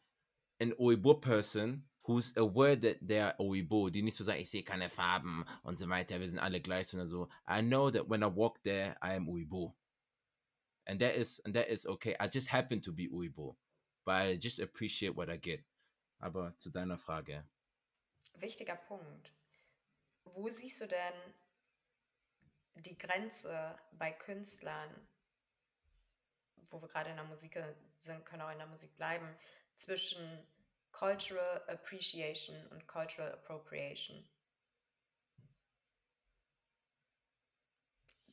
an 0.60 0.74
Oibo 0.80 1.20
person 1.22 1.84
who's 2.04 2.34
aware 2.38 2.76
that 2.76 3.08
they 3.08 3.20
are 3.20 3.36
Oibo, 3.40 3.92
die 3.92 4.02
nicht 4.02 4.18
so 4.18 4.24
sagen, 4.24 4.42
ich 4.42 4.50
sehe 4.50 4.64
keine 4.64 4.90
Farben 4.90 5.46
und 5.64 5.78
so 5.78 5.88
weiter, 5.88 6.20
wir 6.20 6.28
sind 6.28 6.40
alle 6.40 6.60
gleich, 6.60 6.88
sondern 6.88 7.08
so, 7.08 7.30
I 7.48 7.62
know 7.62 7.92
that 7.92 8.10
when 8.10 8.24
I 8.24 8.28
walk 8.28 8.64
there, 8.64 8.96
I 9.02 9.16
am 9.16 9.28
Oibo. 9.28 9.74
And 10.88 11.00
that 11.00 11.16
is, 11.16 11.40
and 11.46 11.54
that 11.56 11.70
is 11.70 11.86
okay. 11.86 12.16
I 12.20 12.28
just 12.28 12.48
happen 12.48 12.82
to 12.82 12.92
be 12.92 13.08
Oibo. 13.08 13.56
But 14.04 14.16
I 14.16 14.36
just 14.36 14.60
appreciate 14.60 15.16
what 15.16 15.30
I 15.30 15.38
get. 15.38 15.64
Aber 16.20 16.54
zu 16.58 16.72
deiner 16.72 16.98
Frage. 16.98 17.44
Wichtiger 18.40 18.76
Punkt. 18.88 19.32
Wo 20.26 20.50
siehst 20.50 20.82
du 20.82 20.88
denn 20.88 21.14
die 22.78 22.98
Grenze 22.98 23.78
bei 23.92 24.12
Künstlern, 24.12 24.90
wo 26.72 26.82
wir 26.82 26.88
gerade 26.88 27.10
in 27.10 27.18
der 27.18 27.26
Musik 27.26 27.62
sind, 27.98 28.26
können 28.26 28.42
auch 28.42 28.52
in 28.52 28.58
der 28.58 28.68
Musik 28.68 28.96
bleiben, 28.98 29.28
zwischen 29.76 30.48
Cultural 30.92 31.64
Appreciation 31.68 32.56
und 32.68 32.88
Cultural 32.88 33.32
Appropriation? 33.34 34.28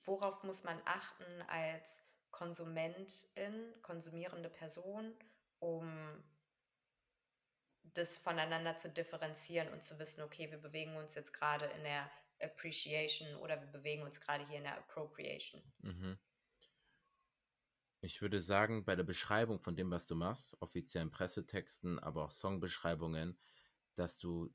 Worauf 0.05 0.43
muss 0.43 0.65
man 0.65 0.81
achten 0.87 1.43
als 1.49 2.01
Konsumentin, 2.31 3.75
konsumierende 3.83 4.49
Person, 4.49 5.15
um 5.59 6.25
das 7.95 8.17
voneinander 8.17 8.77
zu 8.77 8.89
differenzieren 8.89 9.73
und 9.73 9.85
zu 9.85 9.99
wissen, 9.99 10.23
okay, 10.23 10.51
wir 10.51 10.59
bewegen 10.59 10.97
uns 10.97 11.15
jetzt 11.15 11.33
gerade 11.33 11.67
in 11.67 11.83
der 11.83 12.11
Appreciation 12.41 13.37
oder 13.37 13.61
wir 13.61 13.69
bewegen 13.69 14.03
uns 14.03 14.21
gerade 14.21 14.47
hier 14.47 14.59
in 14.59 14.65
der 14.65 14.79
Appropriation. 14.79 15.63
Mhm. 15.81 16.19
Ich 18.01 18.23
würde 18.23 18.41
sagen, 18.41 18.85
bei 18.85 18.95
der 18.95 19.05
Beschreibung 19.05 19.59
von 19.59 19.75
dem, 19.75 19.91
was 19.91 20.07
du 20.07 20.15
machst, 20.15 20.57
offiziellen 20.61 21.11
Pressetexten, 21.11 21.99
aber 21.99 22.25
auch 22.25 22.31
Songbeschreibungen, 22.31 23.39
dass 23.95 24.19
du 24.19 24.55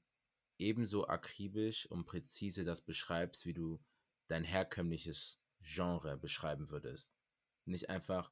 ebenso 0.58 1.08
akribisch 1.08 1.86
und 1.88 2.06
präzise 2.06 2.64
das 2.64 2.82
beschreibst, 2.82 3.46
wie 3.46 3.54
du 3.54 3.84
dein 4.28 4.46
herkömmliches 4.46 5.42
Genre 5.62 6.18
beschreiben 6.18 6.70
würdest. 6.70 7.14
Nicht 7.66 7.90
einfach 7.90 8.32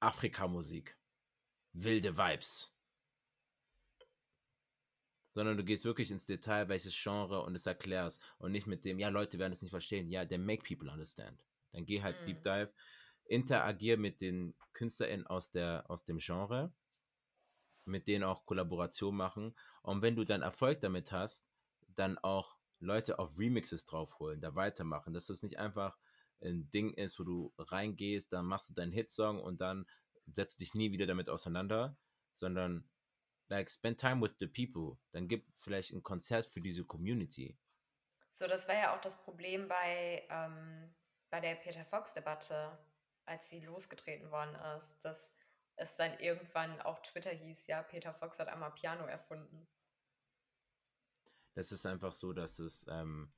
Afrikamusik, 0.00 0.96
wilde 1.72 2.16
Vibes, 2.16 2.72
sondern 5.32 5.56
du 5.56 5.64
gehst 5.64 5.84
wirklich 5.84 6.12
ins 6.12 6.26
Detail, 6.26 6.68
welches 6.68 6.94
Genre 6.94 7.42
und 7.42 7.56
es 7.56 7.66
erklärst 7.66 8.22
und 8.38 8.52
nicht 8.52 8.68
mit 8.68 8.84
dem, 8.84 9.00
ja, 9.00 9.08
Leute 9.08 9.38
werden 9.40 9.52
es 9.52 9.62
nicht 9.62 9.70
verstehen. 9.70 10.08
Ja, 10.08 10.24
then 10.24 10.44
make 10.46 10.62
people 10.62 10.90
understand. 10.90 11.44
Dann 11.74 11.84
geh 11.84 12.02
halt 12.02 12.22
mm. 12.22 12.24
Deep 12.24 12.42
Dive, 12.42 12.72
interagier 13.26 13.96
mit 13.96 14.20
den 14.20 14.54
KünstlerInnen 14.72 15.26
aus, 15.26 15.50
der, 15.50 15.84
aus 15.88 16.04
dem 16.04 16.18
Genre, 16.18 16.72
mit 17.84 18.08
denen 18.08 18.24
auch 18.24 18.46
Kollaboration 18.46 19.14
machen. 19.14 19.54
Und 19.82 20.02
wenn 20.02 20.16
du 20.16 20.24
dann 20.24 20.42
Erfolg 20.42 20.80
damit 20.80 21.12
hast, 21.12 21.46
dann 21.88 22.18
auch 22.18 22.56
Leute 22.80 23.18
auf 23.18 23.38
Remixes 23.38 23.84
draufholen, 23.84 24.40
da 24.40 24.54
weitermachen, 24.54 25.14
dass 25.14 25.26
das 25.26 25.42
nicht 25.42 25.58
einfach 25.58 25.98
ein 26.42 26.70
Ding 26.70 26.92
ist, 26.94 27.18
wo 27.18 27.24
du 27.24 27.54
reingehst, 27.58 28.32
dann 28.32 28.46
machst 28.46 28.70
du 28.70 28.74
deinen 28.74 28.92
Hitsong 28.92 29.40
und 29.40 29.60
dann 29.60 29.86
setzt 30.26 30.60
dich 30.60 30.74
nie 30.74 30.92
wieder 30.92 31.06
damit 31.06 31.28
auseinander, 31.28 31.96
sondern 32.32 32.88
like 33.48 33.70
spend 33.70 33.98
time 33.98 34.20
with 34.22 34.34
the 34.38 34.46
people. 34.46 34.98
Dann 35.12 35.28
gib 35.28 35.46
vielleicht 35.56 35.92
ein 35.92 36.02
Konzert 36.02 36.46
für 36.46 36.60
diese 36.60 36.84
Community. 36.84 37.56
So, 38.32 38.46
das 38.46 38.66
war 38.68 38.74
ja 38.74 38.96
auch 38.96 39.00
das 39.00 39.16
Problem 39.22 39.68
bei, 39.68 40.26
ähm, 40.28 40.94
bei 41.34 41.40
der 41.40 41.56
Peter 41.56 41.84
Fox-Debatte, 41.86 42.78
als 43.26 43.48
sie 43.48 43.58
losgetreten 43.58 44.30
worden 44.30 44.54
ist, 44.76 45.04
dass 45.04 45.34
es 45.74 45.96
dann 45.96 46.16
irgendwann 46.20 46.80
auf 46.82 47.02
Twitter 47.02 47.30
hieß, 47.30 47.66
ja, 47.66 47.82
Peter 47.82 48.14
Fox 48.14 48.38
hat 48.38 48.46
einmal 48.46 48.70
Piano 48.70 49.04
erfunden. 49.06 49.66
Das 51.54 51.72
ist 51.72 51.86
einfach 51.86 52.12
so, 52.12 52.32
dass 52.32 52.60
es 52.60 52.86
ähm, 52.88 53.32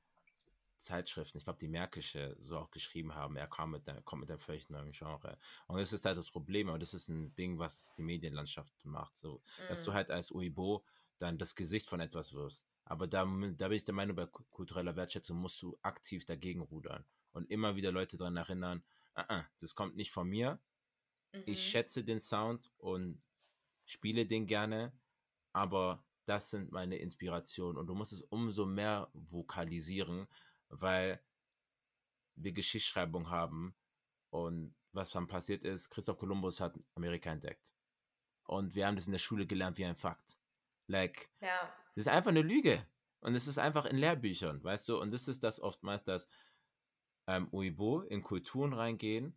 Zeitschriften, 0.77 1.39
ich 1.39 1.45
glaube, 1.45 1.57
die 1.57 1.67
Märkische 1.67 2.37
so 2.39 2.59
auch 2.59 2.69
geschrieben 2.69 3.15
haben, 3.15 3.35
er 3.35 3.47
kam 3.47 3.71
mit 3.71 3.87
der, 3.87 3.99
kommt 4.03 4.19
mit 4.19 4.29
einem 4.29 4.37
völlig 4.37 4.69
neuen 4.69 4.91
Genre. 4.91 5.35
Und 5.65 5.79
das 5.79 5.91
ist 5.91 6.05
halt 6.05 6.17
das 6.17 6.29
Problem, 6.29 6.69
aber 6.69 6.77
das 6.77 6.93
ist 6.93 7.07
ein 7.07 7.33
Ding, 7.33 7.57
was 7.57 7.95
die 7.95 8.03
Medienlandschaft 8.03 8.73
macht. 8.85 9.17
So, 9.17 9.41
mm. 9.57 9.69
dass 9.69 9.83
du 9.83 9.89
mhm. 9.89 9.95
halt 9.95 10.11
als 10.11 10.31
Uibo 10.31 10.85
dann 11.17 11.39
das 11.39 11.55
Gesicht 11.55 11.89
von 11.89 11.99
etwas 11.99 12.35
wirst. 12.35 12.67
Aber 12.85 13.07
da, 13.07 13.23
da 13.23 13.67
bin 13.69 13.77
ich 13.77 13.85
der 13.85 13.95
Meinung, 13.95 14.15
bei 14.15 14.27
kultureller 14.27 14.95
Wertschätzung 14.95 15.37
musst 15.37 15.59
du 15.63 15.79
aktiv 15.81 16.25
dagegen 16.25 16.61
rudern 16.61 17.03
und 17.37 17.49
immer 17.49 17.75
wieder 17.75 17.91
Leute 17.91 18.17
daran 18.17 18.35
erinnern, 18.35 18.83
uh 19.15 19.21
-uh, 19.21 19.45
das 19.59 19.75
kommt 19.75 19.95
nicht 19.95 20.11
von 20.11 20.27
mir. 20.27 20.59
Mhm. 21.33 21.43
Ich 21.45 21.61
schätze 21.61 22.03
den 22.03 22.19
Sound 22.19 22.71
und 22.77 23.21
spiele 23.85 24.25
den 24.25 24.47
gerne, 24.47 24.91
aber 25.53 26.03
das 26.25 26.51
sind 26.51 26.71
meine 26.71 26.97
Inspirationen 26.97 27.77
und 27.77 27.87
du 27.87 27.95
musst 27.95 28.11
es 28.11 28.21
umso 28.23 28.65
mehr 28.65 29.09
vokalisieren, 29.13 30.27
weil 30.69 31.21
wir 32.35 32.51
Geschichtsschreibung 32.51 33.29
haben 33.29 33.75
und 34.29 34.75
was 34.91 35.09
dann 35.11 35.27
passiert 35.27 35.63
ist, 35.63 35.89
Christoph 35.89 36.17
Kolumbus 36.17 36.59
hat 36.59 36.77
Amerika 36.95 37.31
entdeckt. 37.31 37.71
Und 38.45 38.75
wir 38.75 38.87
haben 38.87 38.95
das 38.95 39.05
in 39.05 39.11
der 39.11 39.19
Schule 39.19 39.45
gelernt 39.45 39.77
wie 39.77 39.85
ein 39.85 39.95
Fakt. 39.95 40.37
Like, 40.87 41.29
ja. 41.41 41.73
das 41.95 42.05
ist 42.05 42.07
einfach 42.07 42.31
eine 42.31 42.41
Lüge. 42.41 42.85
Und 43.19 43.35
es 43.35 43.47
ist 43.47 43.57
einfach 43.57 43.85
in 43.85 43.97
Lehrbüchern, 43.97 44.63
weißt 44.63 44.89
du? 44.89 44.99
Und 44.99 45.11
das 45.11 45.27
ist 45.27 45.43
das 45.43 45.59
oftmals, 45.59 46.03
dass 46.03 46.27
ähm, 47.27 47.47
Uibo 47.51 48.01
in 48.01 48.23
Kulturen 48.23 48.73
reingehen 48.73 49.35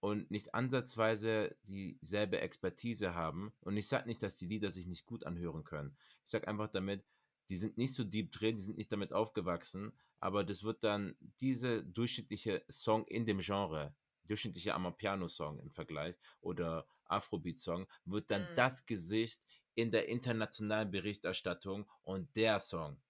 und 0.00 0.30
nicht 0.30 0.54
ansatzweise 0.54 1.56
dieselbe 1.68 2.40
Expertise 2.40 3.14
haben. 3.14 3.52
Und 3.60 3.76
ich 3.76 3.86
sage 3.86 4.08
nicht, 4.08 4.22
dass 4.22 4.36
die 4.36 4.46
Lieder 4.46 4.70
sich 4.70 4.86
nicht 4.86 5.06
gut 5.06 5.24
anhören 5.24 5.62
können. 5.62 5.96
Ich 6.24 6.30
sage 6.30 6.48
einfach 6.48 6.68
damit, 6.68 7.04
die 7.48 7.56
sind 7.56 7.78
nicht 7.78 7.94
so 7.94 8.02
deep 8.02 8.32
drin, 8.32 8.56
die 8.56 8.62
sind 8.62 8.78
nicht 8.78 8.90
damit 8.90 9.12
aufgewachsen, 9.12 9.92
aber 10.20 10.44
das 10.44 10.62
wird 10.64 10.82
dann 10.84 11.16
diese 11.40 11.84
durchschnittliche 11.84 12.64
Song 12.68 13.06
in 13.06 13.26
dem 13.26 13.38
Genre, 13.38 13.94
durchschnittliche 14.26 14.74
Amapiano-Song 14.74 15.58
im 15.58 15.70
Vergleich 15.70 16.16
oder 16.40 16.86
Afrobeat-Song, 17.04 17.86
wird 18.04 18.30
dann 18.30 18.42
mhm. 18.42 18.54
das 18.54 18.86
Gesicht 18.86 19.46
in 19.74 19.90
der 19.90 20.08
internationalen 20.08 20.90
Berichterstattung 20.90 21.88
und 22.02 22.34
der 22.36 22.60
Song 22.60 23.00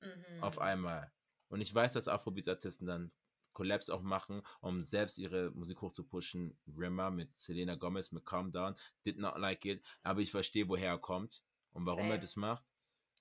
mhm. 0.00 0.42
auf 0.42 0.58
einmal. 0.58 1.12
Und 1.48 1.60
ich 1.60 1.74
weiß, 1.74 1.94
dass 1.94 2.08
Afrobeats-Artisten 2.08 2.86
dann 2.86 3.12
Collabs 3.52 3.90
auch 3.90 4.02
machen, 4.02 4.42
um 4.60 4.82
selbst 4.82 5.18
ihre 5.18 5.50
Musik 5.52 5.80
hochzupushen. 5.82 6.58
Rimmer 6.76 7.10
mit 7.10 7.34
Selena 7.34 7.74
Gomez, 7.74 8.12
mit 8.12 8.24
Calm 8.24 8.52
Down, 8.52 8.76
did 9.04 9.18
not 9.18 9.36
like 9.38 9.64
it, 9.64 9.82
aber 10.02 10.20
ich 10.20 10.30
verstehe, 10.30 10.68
woher 10.68 10.90
er 10.90 10.98
kommt 10.98 11.42
und 11.72 11.86
warum 11.86 12.04
Same. 12.04 12.14
er 12.14 12.18
das 12.18 12.36
macht. 12.36 12.64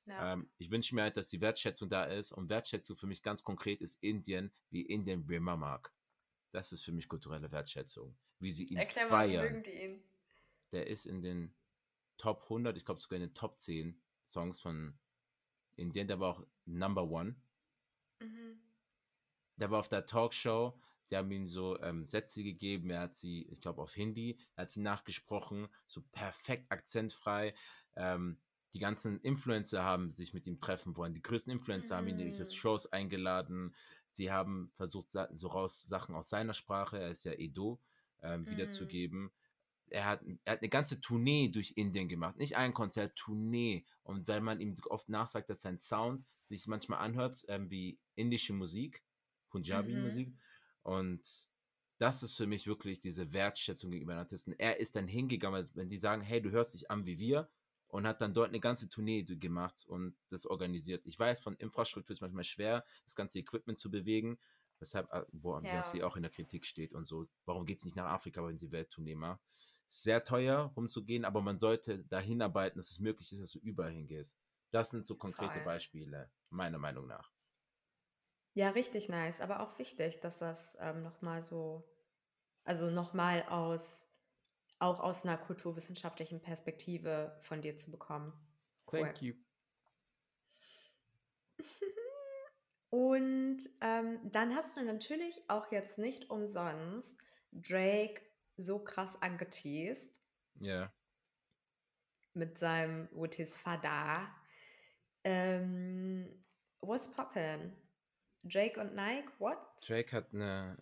Ja. 0.05 0.33
Ähm, 0.33 0.49
ich 0.57 0.71
wünsche 0.71 0.95
mir 0.95 1.03
halt, 1.03 1.17
dass 1.17 1.29
die 1.29 1.41
Wertschätzung 1.41 1.87
da 1.87 2.05
ist. 2.05 2.31
Und 2.31 2.49
Wertschätzung 2.49 2.95
für 2.95 3.07
mich 3.07 3.21
ganz 3.21 3.43
konkret 3.43 3.81
ist 3.81 4.01
Indien, 4.01 4.51
wie 4.71 4.81
Indien 4.81 5.25
Rima 5.29 5.55
mag. 5.55 5.93
Das 6.51 6.71
ist 6.71 6.83
für 6.83 6.91
mich 6.91 7.07
kulturelle 7.07 7.51
Wertschätzung. 7.51 8.17
Wie 8.39 8.51
sie 8.51 8.65
ihn 8.65 8.77
Erklär 8.77 9.05
feiern. 9.05 9.61
Mal, 9.61 9.67
ihn. 9.67 10.03
Der 10.71 10.87
ist 10.87 11.05
in 11.05 11.21
den 11.21 11.53
Top 12.17 12.43
100, 12.43 12.75
ich 12.75 12.85
glaube 12.85 12.99
sogar 12.99 13.17
in 13.17 13.27
den 13.27 13.33
Top 13.35 13.59
10 13.59 14.01
Songs 14.27 14.59
von 14.59 14.97
Indien. 15.75 16.07
Der 16.07 16.19
war 16.19 16.35
auch 16.35 16.47
Number 16.65 17.03
One. 17.03 17.35
Mhm. 18.19 18.59
Der 19.59 19.71
war 19.71 19.79
auf 19.79 19.89
der 19.89 20.05
Talkshow. 20.05 20.73
Die 21.09 21.17
haben 21.17 21.31
ihm 21.31 21.47
so 21.47 21.79
ähm, 21.81 22.05
Sätze 22.05 22.43
gegeben. 22.43 22.89
Er 22.91 23.01
hat 23.01 23.15
sie, 23.15 23.43
ich 23.49 23.61
glaube, 23.61 23.81
auf 23.81 23.93
Hindi, 23.93 24.37
er 24.55 24.63
hat 24.63 24.71
sie 24.71 24.81
nachgesprochen, 24.81 25.67
so 25.87 26.01
perfekt 26.11 26.71
akzentfrei. 26.71 27.55
Ähm, 27.95 28.37
die 28.73 28.79
ganzen 28.79 29.19
Influencer 29.21 29.83
haben 29.83 30.11
sich 30.11 30.33
mit 30.33 30.45
ihm 30.45 30.59
treffen 30.59 30.95
wollen. 30.95 31.13
Die 31.13 31.23
größten 31.23 31.51
Influencer 31.51 31.95
mhm. 31.95 31.97
haben 31.97 32.07
ihn 32.07 32.19
in 32.19 32.33
die 32.33 32.55
Shows 32.55 32.91
eingeladen. 32.91 33.73
Sie 34.11 34.31
haben 34.31 34.71
versucht, 34.75 35.09
so 35.09 35.47
raus 35.47 35.83
Sachen 35.83 36.15
aus 36.15 36.29
seiner 36.29 36.53
Sprache, 36.53 36.99
er 36.99 37.09
ist 37.09 37.25
ja 37.25 37.33
Edo, 37.33 37.79
ähm, 38.21 38.41
mhm. 38.41 38.49
wiederzugeben. 38.51 39.31
Er 39.89 40.05
hat, 40.05 40.21
er 40.45 40.53
hat 40.53 40.59
eine 40.59 40.69
ganze 40.69 41.01
Tournee 41.01 41.49
durch 41.49 41.73
Indien 41.75 42.07
gemacht. 42.07 42.37
Nicht 42.37 42.55
ein 42.55 42.75
Konzert, 42.75 43.15
Tournee. 43.15 43.85
Und 44.03 44.27
wenn 44.27 44.43
man 44.43 44.59
ihm 44.59 44.75
oft 44.89 45.09
nachsagt, 45.09 45.49
dass 45.49 45.63
sein 45.63 45.79
Sound 45.79 46.23
sich 46.43 46.67
manchmal 46.67 46.99
anhört 46.99 47.43
ähm, 47.47 47.71
wie 47.71 47.97
indische 48.15 48.53
Musik, 48.53 49.01
Punjabi-Musik. 49.49 50.29
Mhm. 50.29 50.39
Und 50.83 51.49
das 51.97 52.23
ist 52.23 52.37
für 52.37 52.47
mich 52.47 52.67
wirklich 52.67 52.99
diese 52.99 53.33
Wertschätzung 53.33 53.91
gegenüber 53.91 54.13
den 54.13 54.19
Artisten. 54.19 54.53
Er 54.53 54.79
ist 54.79 54.95
dann 54.95 55.07
hingegangen, 55.07 55.67
wenn 55.73 55.89
die 55.89 55.97
sagen, 55.97 56.21
hey, 56.21 56.41
du 56.41 56.51
hörst 56.51 56.73
dich 56.73 56.89
an 56.89 57.05
wie 57.05 57.19
wir, 57.19 57.49
und 57.89 58.07
hat 58.07 58.21
dann 58.21 58.33
dort 58.33 58.49
eine 58.49 58.59
ganze 58.59 58.87
Tournee 58.87 59.23
gemacht 59.23 59.83
und 59.87 60.15
das 60.29 60.45
organisiert. 60.45 61.05
Ich 61.05 61.17
weiß, 61.17 61.39
von 61.39 61.55
Infrastruktur 61.55 62.13
ist 62.13 62.21
manchmal 62.21 62.43
schwer, 62.43 62.85
das 63.03 63.15
ganze 63.15 63.39
Equipment 63.39 63.79
zu 63.79 63.89
bewegen, 63.89 64.39
weshalb, 64.79 65.11
äh, 65.11 65.25
boah, 65.31 65.61
ja. 65.63 65.83
sie 65.83 66.03
auch 66.03 66.15
in 66.15 66.21
der 66.21 66.31
Kritik 66.31 66.65
steht 66.65 66.93
und 66.93 67.07
so. 67.07 67.27
Warum 67.45 67.65
geht 67.65 67.79
es 67.79 67.85
nicht 67.85 67.95
nach 67.95 68.05
Afrika, 68.05 68.45
wenn 68.45 68.57
sie 68.57 68.71
Welttournee 68.71 69.15
macht? 69.15 69.41
Sehr 69.87 70.23
teuer 70.23 70.71
rumzugehen, 70.77 71.25
aber 71.25 71.41
man 71.41 71.57
sollte 71.57 72.05
dahin 72.05 72.43
arbeiten, 72.43 72.77
dass 72.77 72.91
es 72.91 72.99
möglich 72.99 73.31
ist, 73.31 73.41
dass 73.41 73.51
du 73.51 73.59
überall 73.59 73.91
hingehst. 73.91 74.37
Das 74.69 74.91
sind 74.91 75.07
so 75.07 75.15
konkrete 75.15 75.53
Voll. 75.53 75.63
Beispiele, 75.63 76.31
meiner 76.51 76.77
Meinung 76.77 77.07
nach. 77.07 77.31
Ja, 78.59 78.71
richtig 78.71 79.07
nice, 79.07 79.39
aber 79.39 79.61
auch 79.61 79.79
wichtig, 79.79 80.19
dass 80.19 80.39
das 80.39 80.77
ähm, 80.81 81.01
nochmal 81.01 81.41
so, 81.41 81.89
also 82.65 82.91
nochmal 82.91 83.43
aus 83.43 84.11
auch 84.79 84.99
aus 84.99 85.23
einer 85.23 85.37
kulturwissenschaftlichen 85.37 86.41
Perspektive 86.41 87.37
von 87.39 87.61
dir 87.61 87.77
zu 87.77 87.89
bekommen. 87.89 88.33
Cool. 88.91 89.03
Thank 89.03 89.21
you. 89.21 89.33
Und 92.89 93.59
ähm, 93.79 94.19
dann 94.29 94.53
hast 94.53 94.75
du 94.75 94.83
natürlich 94.83 95.41
auch 95.49 95.71
jetzt 95.71 95.97
nicht 95.97 96.29
umsonst 96.29 97.15
Drake 97.53 98.21
so 98.57 98.83
krass 98.83 99.21
angeteased. 99.21 100.13
Ja. 100.55 100.67
Yeah. 100.67 100.93
Mit 102.33 102.57
seinem 102.57 103.07
What 103.13 103.39
is 103.39 103.55
Fada. 103.55 104.27
Ähm, 105.23 106.45
what's 106.81 107.09
poppin'? 107.09 107.71
Drake 108.43 108.79
und 108.79 108.95
Nike, 108.95 109.29
what? 109.39 109.57
Drake 109.85 110.15
hat 110.15 110.33
eine, 110.33 110.77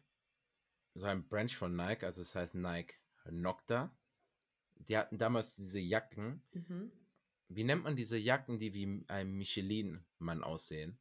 so 0.93 1.05
ein 1.05 1.27
Branch 1.27 1.49
von 1.49 1.75
Nike, 1.75 2.03
also 2.03 2.21
es 2.21 2.35
heißt 2.35 2.55
Nike 2.55 2.95
Nocta. 3.31 3.91
Die 4.75 4.97
hatten 4.97 5.17
damals 5.17 5.55
diese 5.55 5.79
Jacken. 5.79 6.41
Mhm. 6.51 6.91
Wie 7.49 7.63
nennt 7.63 7.83
man 7.83 7.95
diese 7.95 8.17
Jacken, 8.17 8.59
die 8.59 8.73
wie 8.73 9.05
ein 9.07 9.33
Michelin-Mann 9.33 10.43
aussehen? 10.43 10.99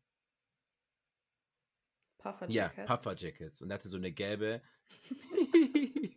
Puffer 2.18 2.48
Jackets. 2.48 2.76
Ja, 2.76 2.96
Puffer 2.96 3.14
Jackets. 3.14 3.62
Und 3.62 3.70
er 3.70 3.74
hatte 3.74 3.88
so 3.88 3.96
eine 3.96 4.12
gelbe. 4.12 4.62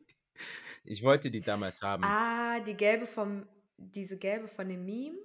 ich 0.84 1.04
wollte 1.04 1.32
die 1.32 1.42
damals 1.42 1.82
haben. 1.82 2.04
Ah, 2.04 2.60
die 2.60 2.76
gelbe 2.76 3.08
vom, 3.08 3.48
diese 3.78 4.18
gelbe 4.18 4.48
von 4.48 4.70
dem 4.70 4.86
Meme? 4.86 5.18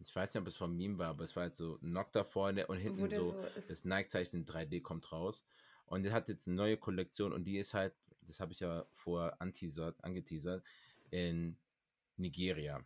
Ich 0.00 0.14
weiß 0.14 0.34
nicht, 0.34 0.40
ob 0.40 0.48
es 0.48 0.56
vom 0.56 0.76
Meme 0.76 0.98
war, 0.98 1.08
aber 1.08 1.24
es 1.24 1.36
war 1.36 1.44
halt 1.44 1.56
so 1.56 1.78
Nocta 1.82 2.24
vorne 2.24 2.66
und 2.66 2.78
hinten 2.78 3.08
so, 3.08 3.32
so 3.32 3.44
das 3.68 3.84
Nike-Zeichen 3.84 4.46
3D 4.46 4.82
kommt 4.82 5.12
raus. 5.12 5.44
Und 5.86 6.04
er 6.04 6.12
hat 6.12 6.28
jetzt 6.28 6.46
eine 6.46 6.56
neue 6.56 6.76
Kollektion 6.76 7.32
und 7.32 7.44
die 7.44 7.58
ist 7.58 7.74
halt, 7.74 7.94
das 8.22 8.40
habe 8.40 8.52
ich 8.52 8.60
ja 8.60 8.86
vorher 8.92 9.40
anteasert, 9.40 10.02
angeteasert, 10.02 10.64
in 11.10 11.56
Nigeria. 12.16 12.84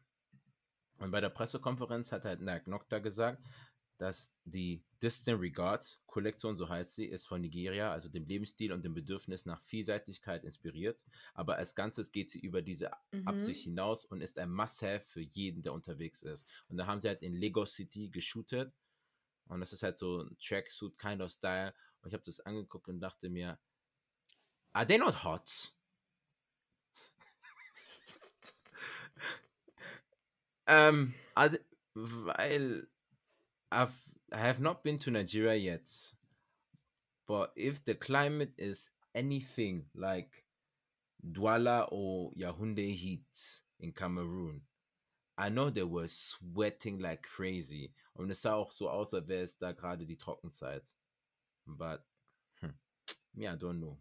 Und 0.99 1.11
bei 1.11 1.21
der 1.21 1.29
Pressekonferenz 1.29 2.13
hat 2.13 2.25
halt 2.25 2.41
Nike 2.41 2.69
Nocta 2.69 2.99
gesagt, 2.99 3.43
dass 3.99 4.37
die 4.45 4.83
Distant 5.03 5.41
Regards 5.41 6.03
Kollektion, 6.07 6.57
so 6.57 6.69
heißt 6.69 6.95
sie, 6.95 7.07
ist 7.07 7.27
von 7.27 7.41
Nigeria, 7.41 7.93
also 7.93 8.09
dem 8.09 8.27
Lebensstil 8.27 8.73
und 8.73 8.85
dem 8.85 8.95
Bedürfnis 8.95 9.47
nach 9.47 9.61
Vielseitigkeit 9.63 10.45
inspiriert. 10.45 11.05
Aber 11.35 11.57
als 11.57 11.75
Ganzes 11.75 12.13
geht 12.13 12.31
sie 12.31 12.41
über 12.41 12.63
diese 12.63 12.91
Mhm. 13.13 13.29
Absicht 13.29 13.65
hinaus 13.65 14.05
und 14.05 14.21
ist 14.21 14.39
ein 14.39 14.51
Must-Have 14.51 15.05
für 15.05 15.21
jeden, 15.21 15.63
der 15.63 15.73
unterwegs 15.73 16.23
ist. 16.23 16.47
Und 16.69 16.77
da 16.77 16.87
haben 16.87 17.01
sie 17.01 17.09
halt 17.09 17.23
in 17.23 17.35
Lagos 17.35 17.75
City 17.75 18.09
geshootet. 18.09 18.73
Und 19.47 19.61
das 19.61 19.73
ist 19.73 19.83
halt 19.83 19.97
so 19.97 20.23
ein 20.23 20.37
Tracksuit 20.39 20.99
kind 20.99 21.23
of 21.23 21.31
Style. 21.31 21.75
Und 22.03 22.09
ich 22.09 22.15
habe 22.15 22.25
das 22.25 22.41
angeguckt 22.41 22.89
und 22.89 23.01
dachte 23.01 23.31
mir, 23.31 23.59
are 24.75 24.87
they 24.87 24.99
not 24.99 25.25
hot? 25.25 25.73
ähm, 30.67 31.15
also, 31.35 31.59
weil 31.95 32.89
I've, 33.75 33.97
I 34.33 34.39
have 34.39 34.61
not 34.61 34.85
been 34.85 34.99
to 34.99 35.11
Nigeria 35.11 35.55
yet, 35.55 35.91
but 37.27 37.53
if 37.57 37.85
the 37.85 37.95
climate 37.95 38.53
is 38.57 38.91
anything 39.15 39.87
like 39.95 40.45
Douala 41.33 41.89
or 41.91 42.31
Yaoundé 42.33 42.95
heat 42.95 43.61
in 43.81 43.93
Cameroon, 43.93 44.61
I 45.37 45.49
know 45.49 45.71
they 45.71 45.83
were 45.83 46.07
sweating 46.07 47.01
like 47.01 47.23
crazy. 47.23 47.93
Und 48.17 48.31
es 48.31 48.43
sah 48.43 48.55
auch 48.55 48.71
so 48.71 48.89
aus, 48.89 49.13
als 49.13 49.27
wäre 49.27 49.43
es 49.43 49.59
da 49.59 49.73
gerade 49.73 50.07
die 50.07 50.17
Trockenzeit. 50.17 50.89
But, 51.67 52.05
hm, 52.61 52.75
me, 53.35 53.49
I 53.49 53.57
don't 53.57 53.81
know. 53.81 53.99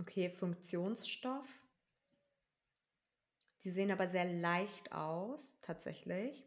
Okay, 0.00 0.28
Funktionsstoff. 0.28 1.59
Die 3.62 3.70
sehen 3.70 3.90
aber 3.90 4.08
sehr 4.08 4.24
leicht 4.24 4.92
aus, 4.92 5.58
tatsächlich. 5.60 6.46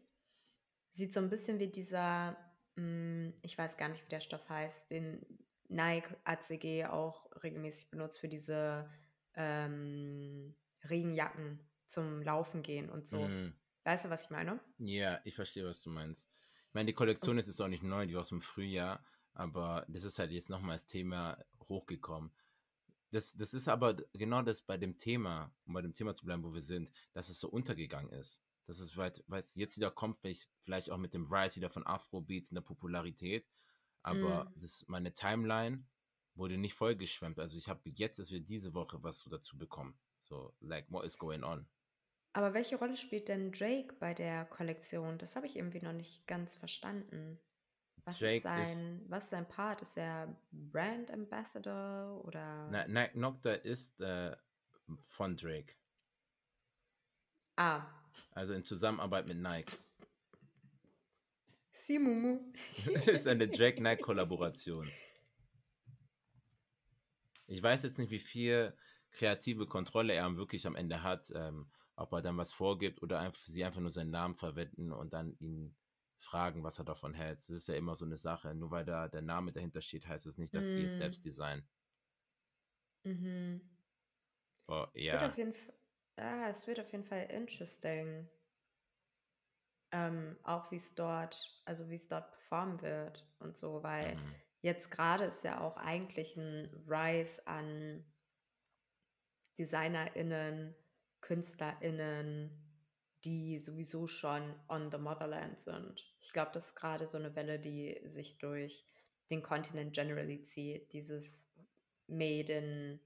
Sieht 0.92 1.12
so 1.12 1.20
ein 1.20 1.30
bisschen 1.30 1.58
wie 1.58 1.68
dieser, 1.68 2.36
mm, 2.76 3.30
ich 3.42 3.56
weiß 3.56 3.76
gar 3.76 3.88
nicht, 3.88 4.04
wie 4.04 4.08
der 4.10 4.20
Stoff 4.20 4.48
heißt, 4.48 4.90
den 4.90 5.24
Nike 5.68 6.14
ACG 6.24 6.86
auch 6.86 7.30
regelmäßig 7.42 7.90
benutzt 7.90 8.18
für 8.18 8.28
diese 8.28 8.88
ähm, 9.34 10.54
Regenjacken 10.88 11.60
zum 11.86 12.22
Laufen 12.22 12.62
gehen 12.62 12.90
und 12.90 13.06
so. 13.06 13.28
Mm, 13.28 13.54
Weißt 13.84 14.06
du, 14.06 14.10
was 14.10 14.24
ich 14.24 14.30
meine? 14.30 14.60
Ja, 14.78 15.20
ich 15.24 15.34
verstehe, 15.34 15.64
was 15.66 15.80
du 15.82 15.90
meinst. 15.90 16.28
Ich 16.68 16.74
meine, 16.74 16.86
die 16.86 16.94
Kollektion 16.94 17.38
ist 17.38 17.46
jetzt 17.46 17.60
auch 17.60 17.68
nicht 17.68 17.82
neu, 17.82 18.06
die 18.06 18.14
war 18.14 18.20
aus 18.22 18.30
dem 18.30 18.40
Frühjahr, 18.40 19.04
aber 19.34 19.84
das 19.88 20.04
ist 20.04 20.18
halt 20.18 20.30
jetzt 20.30 20.50
nochmal 20.50 20.72
als 20.72 20.86
Thema 20.86 21.38
hochgekommen. 21.68 22.32
Das, 23.14 23.34
das 23.36 23.54
ist 23.54 23.68
aber 23.68 23.94
genau 24.12 24.42
das 24.42 24.60
bei 24.62 24.76
dem 24.76 24.96
Thema, 24.96 25.54
um 25.66 25.74
bei 25.74 25.82
dem 25.82 25.92
Thema 25.92 26.14
zu 26.14 26.24
bleiben, 26.24 26.42
wo 26.42 26.52
wir 26.52 26.60
sind, 26.60 26.90
dass 27.12 27.28
es 27.28 27.38
so 27.38 27.48
untergegangen 27.48 28.10
ist. 28.12 28.42
Dass 28.66 28.80
es 28.80 28.96
weit, 28.96 29.22
weil 29.28 29.38
es 29.38 29.54
jetzt 29.54 29.76
wieder 29.76 29.92
kommt, 29.92 30.16
vielleicht, 30.16 30.50
vielleicht 30.58 30.90
auch 30.90 30.98
mit 30.98 31.14
dem 31.14 31.24
Rise 31.32 31.56
wieder 31.56 31.70
von 31.70 31.86
Afrobeats 31.86 32.50
in 32.50 32.56
der 32.56 32.62
Popularität. 32.62 33.46
Aber 34.02 34.46
Mm. 34.46 34.58
das, 34.58 34.84
meine 34.88 35.12
Timeline 35.14 35.86
wurde 36.34 36.58
nicht 36.58 36.74
vollgeschwemmt. 36.74 37.38
Also 37.38 37.56
ich 37.56 37.68
habe 37.68 37.88
jetzt, 37.90 38.18
dass 38.18 38.32
wir 38.32 38.40
diese 38.40 38.74
Woche 38.74 39.00
was 39.04 39.20
so 39.20 39.30
dazu 39.30 39.56
bekommen. 39.56 39.96
So, 40.18 40.52
like, 40.60 40.90
what 40.90 41.04
is 41.04 41.16
going 41.16 41.44
on? 41.44 41.68
Aber 42.32 42.52
welche 42.52 42.76
Rolle 42.76 42.96
spielt 42.96 43.28
denn 43.28 43.52
Drake 43.52 43.94
bei 44.00 44.12
der 44.12 44.44
Kollektion? 44.46 45.18
Das 45.18 45.36
habe 45.36 45.46
ich 45.46 45.54
irgendwie 45.54 45.80
noch 45.82 45.92
nicht 45.92 46.26
ganz 46.26 46.56
verstanden. 46.56 47.38
Was 48.04 48.16
ist 48.16 48.22
Drake 48.22 48.36
ist, 48.36 48.42
sein, 48.42 49.04
was 49.08 49.24
ist 49.24 49.30
sein 49.30 49.48
Part? 49.48 49.82
Ist 49.82 49.96
er 49.96 50.36
Brand 50.52 51.10
Ambassador 51.10 52.22
oder? 52.24 52.68
na, 52.70 52.86
Nike 52.86 53.18
Nocta 53.18 53.52
ist 53.52 54.00
äh, 54.00 54.36
von 55.00 55.36
Drake. 55.36 55.74
Ah, 57.56 57.86
Also 58.32 58.52
in 58.52 58.64
Zusammenarbeit 58.64 59.28
mit 59.28 59.38
Nike. 59.38 59.72
Simumu. 61.72 62.52
ist 63.06 63.26
eine 63.26 63.48
Drake-Nike-Kollaboration. 63.48 64.90
Ich 67.46 67.62
weiß 67.62 67.82
jetzt 67.82 67.98
nicht, 67.98 68.10
wie 68.10 68.18
viel 68.18 68.76
kreative 69.10 69.66
Kontrolle 69.66 70.14
er 70.14 70.36
wirklich 70.36 70.66
am 70.66 70.76
Ende 70.76 71.02
hat, 71.02 71.30
ähm, 71.34 71.70
ob 71.96 72.12
er 72.12 72.22
dann 72.22 72.36
was 72.36 72.52
vorgibt 72.52 73.02
oder 73.02 73.20
einfach, 73.20 73.40
sie 73.40 73.64
einfach 73.64 73.80
nur 73.80 73.90
seinen 73.90 74.10
Namen 74.10 74.36
verwenden 74.36 74.92
und 74.92 75.12
dann 75.12 75.36
ihn 75.38 75.76
fragen, 76.24 76.62
was 76.64 76.78
er 76.78 76.84
davon 76.84 77.14
hält. 77.14 77.38
Das 77.38 77.50
ist 77.50 77.68
ja 77.68 77.74
immer 77.76 77.94
so 77.96 78.04
eine 78.04 78.16
Sache. 78.16 78.54
Nur 78.54 78.70
weil 78.70 78.84
da 78.84 79.08
der 79.08 79.22
Name 79.22 79.52
dahinter 79.52 79.80
steht, 79.82 80.06
heißt 80.08 80.26
es 80.26 80.38
nicht, 80.38 80.54
dass 80.54 80.72
sie 80.72 80.84
es 80.84 80.96
selbst 80.96 81.24
designen. 81.24 81.68
mhm. 83.04 83.60
Oh, 84.68 84.88
Es 84.98 85.12
wird 85.12 85.22
ja. 85.22 85.24
auf 85.24 85.36
jeden 85.36 85.54
Fall, 85.54 85.74
ah, 86.16 86.48
es 86.50 86.66
wird 86.66 86.80
auf 86.80 86.90
jeden 86.90 87.04
Fall 87.04 87.26
interesting. 87.30 88.28
Ähm, 89.92 90.38
auch 90.42 90.70
wie 90.72 90.76
es 90.76 90.94
dort, 90.94 91.62
also 91.66 91.88
wie 91.88 91.94
es 91.94 92.08
dort 92.08 92.32
performen 92.32 92.82
wird 92.82 93.32
und 93.38 93.56
so, 93.56 93.82
weil 93.82 94.16
Mhm. 94.16 94.42
jetzt 94.60 94.90
gerade 94.90 95.24
ist 95.24 95.44
ja 95.44 95.60
auch 95.60 95.76
eigentlich 95.76 96.36
ein 96.36 96.84
Rise 96.88 97.46
an 97.46 98.04
DesignerInnen, 99.58 100.76
KünstlerInnen, 101.20 102.73
die 103.24 103.58
sowieso 103.58 104.06
schon 104.06 104.54
on 104.68 104.90
the 104.90 104.98
Motherland 104.98 105.60
sind. 105.60 106.04
Ich 106.20 106.32
glaube, 106.32 106.50
das 106.52 106.66
ist 106.66 106.74
gerade 106.74 107.06
so 107.06 107.18
eine 107.18 107.34
Welle, 107.34 107.58
die 107.58 108.00
sich 108.04 108.38
durch 108.38 108.84
den 109.30 109.42
Kontinent 109.42 109.94
generally 109.94 110.42
zieht. 110.42 110.92
Dieses 110.92 111.48
Made 112.06 112.52
in 112.52 113.00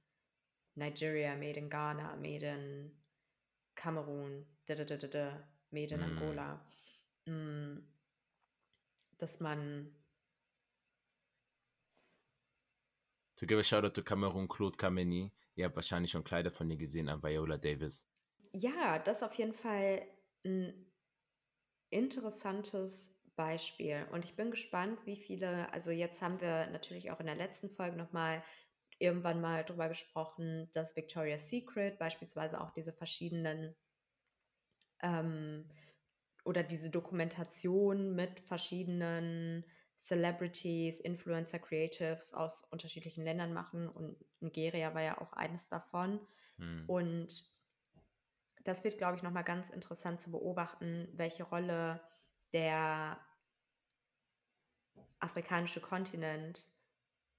Nigeria, 0.75 1.35
Made 1.37 1.59
in 1.59 1.71
Ghana, 1.71 2.17
Made 2.17 2.47
in 2.47 2.93
Kamerun, 3.75 4.45
Made 4.69 5.95
in 5.95 6.01
Mm. 6.01 6.03
Angola. 6.03 6.67
Mm, 7.27 7.79
Dass 9.19 9.41
man, 9.41 9.93
To 13.37 13.47
give 13.47 13.59
a 13.59 13.63
shout 13.63 13.85
out 13.85 13.95
to 13.95 14.03
Cameroon, 14.03 14.49
Claude 14.49 14.77
Kameni. 14.77 15.31
Ihr 15.55 15.67
habt 15.67 15.77
wahrscheinlich 15.77 16.11
schon 16.11 16.25
Kleider 16.25 16.51
von 16.51 16.69
ihr 16.71 16.77
gesehen 16.77 17.09
an 17.09 17.23
Viola 17.23 17.57
Davis. 17.57 18.08
Ja, 18.53 18.99
das 18.99 19.19
ist 19.19 19.23
auf 19.23 19.35
jeden 19.35 19.55
Fall 19.55 20.03
ein 20.45 20.87
interessantes 21.91 23.15
Beispiel. 23.37 24.07
Und 24.13 24.25
ich 24.25 24.35
bin 24.35 24.51
gespannt, 24.51 24.99
wie 25.07 25.17
viele, 25.17 25.73
also 25.73 25.91
jetzt 25.91 26.23
haben 26.23 26.41
wir 26.41 26.67
natürlich 26.69 27.11
auch 27.11 27.21
in 27.21 27.27
der 27.27 27.37
letzten 27.37 27.71
Folge 27.71 27.97
nochmal 27.97 28.43
irgendwann 28.99 29.41
mal 29.41 29.65
drüber 29.65 29.89
gesprochen, 29.89 30.69
dass 30.73 30.97
Victoria's 30.97 31.49
Secret 31.49 31.99
beispielsweise 31.99 32.61
auch 32.61 32.71
diese 32.71 32.93
verschiedenen 32.93 33.77
ähm, 35.03 35.71
oder 36.45 36.63
diese 36.63 36.91
Dokumentation 36.91 38.15
mit 38.17 38.41
verschiedenen 38.41 39.65
Celebrities, 39.99 41.01
Influencer, 41.01 41.59
Creatives 41.59 42.33
aus 42.33 42.63
unterschiedlichen 42.71 43.23
Ländern 43.23 43.53
machen. 43.53 43.89
Und 43.89 44.17
Nigeria 44.41 44.95
war 44.95 45.03
ja 45.03 45.21
auch 45.21 45.33
eines 45.35 45.69
davon. 45.69 46.21
Hm. 46.57 46.85
Und 46.89 47.45
das 48.69 48.85
wird, 48.85 48.99
glaube 48.99 49.17
ich, 49.17 49.23
nochmal 49.23 49.45
ganz 49.45 49.71
interessant 49.71 50.21
zu 50.21 50.31
beobachten, 50.31 51.09
welche 51.15 51.45
Rolle 51.45 52.03
der 52.53 53.19
afrikanische 55.21 55.81
Kontinent, 55.81 56.67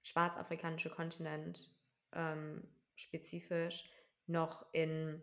schwarzafrikanische 0.01 0.89
Kontinent 0.89 1.69
ähm, 2.13 2.67
spezifisch 2.95 3.87
noch 4.25 4.65
in 4.73 5.21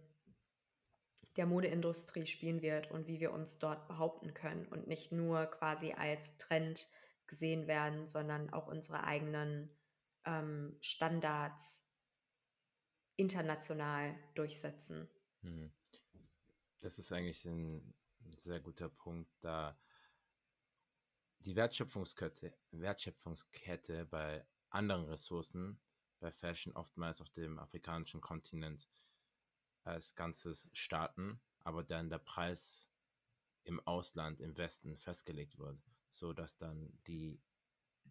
der 1.37 1.47
Modeindustrie 1.47 2.27
spielen 2.27 2.63
wird 2.63 2.91
und 2.93 3.09
wie 3.09 3.19
wir 3.19 3.33
uns 3.33 3.59
dort 3.59 3.89
behaupten 3.89 4.33
können 4.33 4.67
und 4.67 4.87
nicht 4.87 5.11
nur 5.11 5.47
quasi 5.47 5.93
als 5.93 6.25
Trend 6.39 6.87
gesehen 7.27 7.67
werden, 7.67 8.07
sondern 8.07 8.53
auch 8.53 8.69
unsere 8.69 9.03
eigenen 9.03 9.71
ähm, 10.25 10.79
Standards 10.81 11.85
international 13.17 14.15
durchsetzen. 14.35 15.09
Hm. 15.43 15.73
Das 16.87 17.01
ist 17.01 17.11
eigentlich 17.11 17.45
ein 17.47 17.83
sehr 18.37 18.61
guter 18.61 18.89
Punkt, 18.89 19.29
da 19.41 19.77
die 21.41 21.57
Wertschöpfungskette, 21.57 22.57
Wertschöpfungskette 22.71 24.07
bei 24.07 24.47
anderen 24.71 25.05
Ressourcen, 25.07 25.81
bei 26.21 26.31
Fashion 26.31 26.77
oftmals 26.77 27.21
auf 27.21 27.29
dem 27.31 27.59
afrikanischen 27.59 28.21
Kontinent 28.21 28.89
als 29.83 30.15
Ganzes 30.15 30.71
starten, 30.75 31.41
aber 31.59 31.83
dann 31.83 32.09
der 32.09 32.21
Preis 32.21 32.89
im 33.65 33.85
Ausland, 33.85 34.41
im 34.41 34.57
Westen 34.57 34.97
festgelegt 34.97 35.59
wird, 35.59 35.81
so 36.13 36.33
dass 36.33 36.57
dann 36.57 36.97
die 37.09 37.41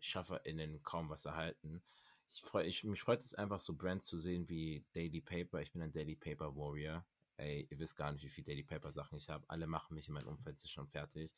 SchafferInnen 0.01 0.83
kaum 0.83 1.07
was 1.07 1.23
erhalten. 1.23 1.81
Ich 2.29 2.41
freu, 2.41 2.65
ich, 2.65 2.83
mich 2.83 3.01
freut 3.01 3.21
es 3.21 3.35
einfach 3.35 3.61
so 3.61 3.73
Brands 3.73 4.05
zu 4.05 4.17
sehen 4.17 4.49
wie 4.49 4.83
Daily 4.91 5.21
Paper. 5.21 5.61
Ich 5.61 5.71
bin 5.71 5.81
ein 5.81 5.93
Daily 5.93 6.17
Paper 6.17 6.53
Warrior. 6.57 7.05
Ey, 7.37 7.67
ihr 7.69 7.79
wisst 7.79 7.95
gar 7.95 8.11
nicht, 8.11 8.23
wie 8.23 8.29
viele 8.29 8.45
Daily 8.45 8.63
Paper 8.63 8.91
Sachen 8.91 9.17
ich 9.17 9.29
habe. 9.29 9.49
Alle 9.49 9.67
machen 9.67 9.95
mich 9.95 10.07
in 10.07 10.13
meinem 10.13 10.29
Umfeld 10.29 10.59
schon 10.67 10.87
fertig. 10.87 11.35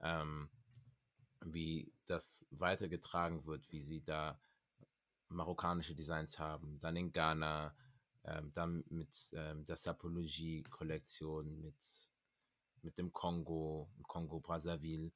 Ähm, 0.00 0.48
wie 1.44 1.92
das 2.06 2.46
weitergetragen 2.50 3.44
wird, 3.46 3.70
wie 3.70 3.80
sie 3.80 4.02
da 4.02 4.40
marokkanische 5.28 5.94
Designs 5.94 6.38
haben. 6.38 6.78
Dann 6.80 6.96
in 6.96 7.12
Ghana, 7.12 7.74
ähm, 8.24 8.52
dann 8.52 8.84
mit 8.88 9.30
ähm, 9.34 9.64
der 9.66 9.76
Sapologie-Kollektion, 9.76 11.60
mit, 11.60 12.10
mit 12.82 12.98
dem 12.98 13.12
Kongo, 13.12 13.90
Kongo 14.02 14.40
Brazzaville 14.40 15.12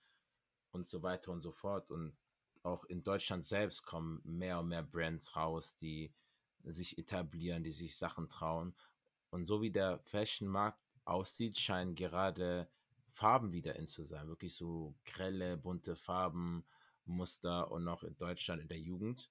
und 0.72 0.86
so 0.86 1.02
weiter 1.02 1.32
und 1.32 1.40
so 1.40 1.52
fort. 1.52 1.90
Und 1.90 2.16
auch 2.62 2.84
in 2.84 3.02
Deutschland 3.02 3.44
selbst 3.44 3.84
kommen 3.84 4.20
mehr 4.24 4.60
und 4.60 4.68
mehr 4.68 4.82
Brands 4.82 5.34
raus, 5.36 5.76
die 5.76 6.12
sich 6.64 6.98
etablieren, 6.98 7.64
die 7.64 7.72
sich 7.72 7.96
Sachen 7.96 8.28
trauen. 8.28 8.74
Und 9.30 9.44
so 9.44 9.62
wie 9.62 9.70
der 9.70 10.00
Fashion-Markt 10.00 10.80
aussieht, 11.04 11.58
scheinen 11.58 11.94
gerade 11.94 12.68
Farben 13.06 13.52
wieder 13.52 13.76
in 13.76 13.86
zu 13.86 14.04
sein. 14.04 14.28
Wirklich 14.28 14.54
so 14.54 14.94
grelle, 15.04 15.56
bunte 15.56 15.96
Farben, 15.96 16.64
Muster 17.04 17.70
und 17.70 17.88
auch 17.88 18.02
in 18.02 18.16
Deutschland 18.16 18.62
in 18.62 18.68
der 18.68 18.78
Jugend, 18.78 19.30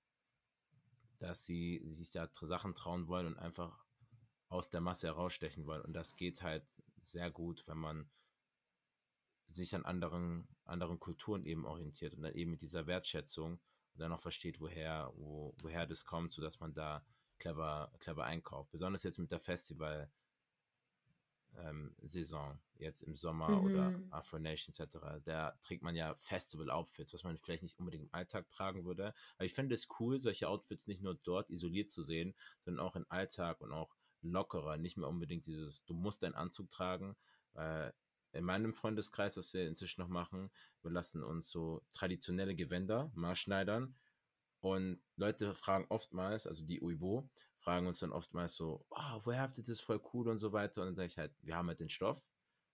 dass 1.20 1.46
sie 1.46 1.82
sich 1.84 2.12
da 2.12 2.30
Sachen 2.42 2.76
trauen 2.76 3.08
wollen 3.08 3.28
und 3.28 3.38
einfach 3.38 3.86
aus 4.50 4.70
der 4.70 4.82
Masse 4.82 5.08
herausstechen 5.08 5.66
wollen. 5.66 5.84
Und 5.84 5.94
das 5.94 6.16
geht 6.16 6.42
halt 6.42 6.66
sehr 7.02 7.30
gut, 7.32 7.68
wenn 7.68 7.78
man 7.78 8.10
sich 9.48 9.76
an 9.76 9.86
anderen, 9.86 10.48
anderen 10.66 11.00
Kulturen 11.00 11.46
eben 11.46 11.66
orientiert 11.66 12.14
und 12.14 12.22
dann 12.22 12.34
eben 12.34 12.52
mit 12.52 12.62
dieser 12.62 12.88
Wertschätzung 12.88 13.54
und 13.54 14.00
dann 14.00 14.12
auch 14.12 14.20
versteht, 14.20 14.60
woher, 14.60 15.12
wo, 15.16 15.56
woher 15.62 15.88
das 15.88 16.06
kommt, 16.06 16.32
sodass 16.32 16.60
man 16.60 16.74
da 16.74 17.04
clever, 17.40 17.92
clever 18.00 18.26
einkauft. 18.26 18.72
Besonders 18.72 19.04
jetzt 19.04 19.20
mit 19.20 19.32
der 19.32 19.40
Festival 19.40 20.12
ähm, 21.58 21.96
Saison, 22.04 22.60
jetzt 22.78 23.02
im 23.02 23.16
Sommer 23.16 23.50
mhm. 23.50 23.66
oder 23.66 24.00
Afro 24.12 24.40
Nation 24.40 24.74
etc. 24.74 24.98
Da 25.26 25.58
trägt 25.62 25.84
man 25.84 25.96
ja 25.96 26.14
Festival-Outfits, 26.16 27.14
was 27.14 27.24
man 27.24 27.38
vielleicht 27.38 27.64
nicht 27.64 27.78
unbedingt 27.80 28.04
im 28.04 28.14
Alltag 28.14 28.48
tragen 28.50 28.86
würde. 28.86 29.14
Aber 29.36 29.46
ich 29.46 29.54
finde 29.54 29.76
es 29.76 29.88
cool, 30.00 30.20
solche 30.20 30.48
Outfits 30.48 30.88
nicht 30.88 31.02
nur 31.02 31.16
dort 31.24 31.50
isoliert 31.50 31.90
zu 31.90 32.04
sehen, 32.04 32.36
sondern 32.62 32.86
auch 32.86 32.96
im 32.96 33.06
Alltag 33.10 33.62
und 33.62 33.72
auch 33.72 33.96
lockerer. 34.22 34.78
Nicht 34.78 34.98
mehr 34.98 35.08
unbedingt 35.08 35.46
dieses, 35.46 35.84
du 35.86 35.94
musst 35.94 36.24
deinen 36.24 36.36
Anzug 36.36 36.70
tragen. 36.70 37.16
Äh, 37.56 37.92
in 38.32 38.44
meinem 38.44 38.74
Freundeskreis, 38.74 39.38
was 39.38 39.54
wir 39.54 39.68
inzwischen 39.68 40.02
noch 40.02 40.08
machen, 40.08 40.52
wir 40.84 40.92
lassen 40.92 41.24
uns 41.24 41.50
so 41.50 41.82
traditionelle 41.92 42.56
Gewänder 42.56 43.12
maßschneidern. 43.16 43.96
Und 44.62 45.02
Leute 45.16 45.54
fragen 45.54 45.86
oftmals, 45.90 46.46
also 46.46 46.66
die 46.66 46.82
Uibo, 46.82 47.30
fragen 47.60 47.88
uns 47.88 48.00
dann 48.00 48.12
oftmals 48.12 48.56
so, 48.56 48.86
oh, 48.90 49.20
woher 49.22 49.42
habt 49.42 49.58
ihr 49.58 49.64
das 49.64 49.80
voll 49.80 50.02
cool 50.14 50.28
und 50.28 50.40
so 50.40 50.52
weiter. 50.52 50.82
Und 50.82 50.88
dann 50.88 50.96
sage 50.96 51.08
ich 51.08 51.18
halt, 51.18 51.34
wir 51.42 51.56
haben 51.56 51.68
halt 51.68 51.80
den 51.80 51.90
Stoff, 51.90 52.26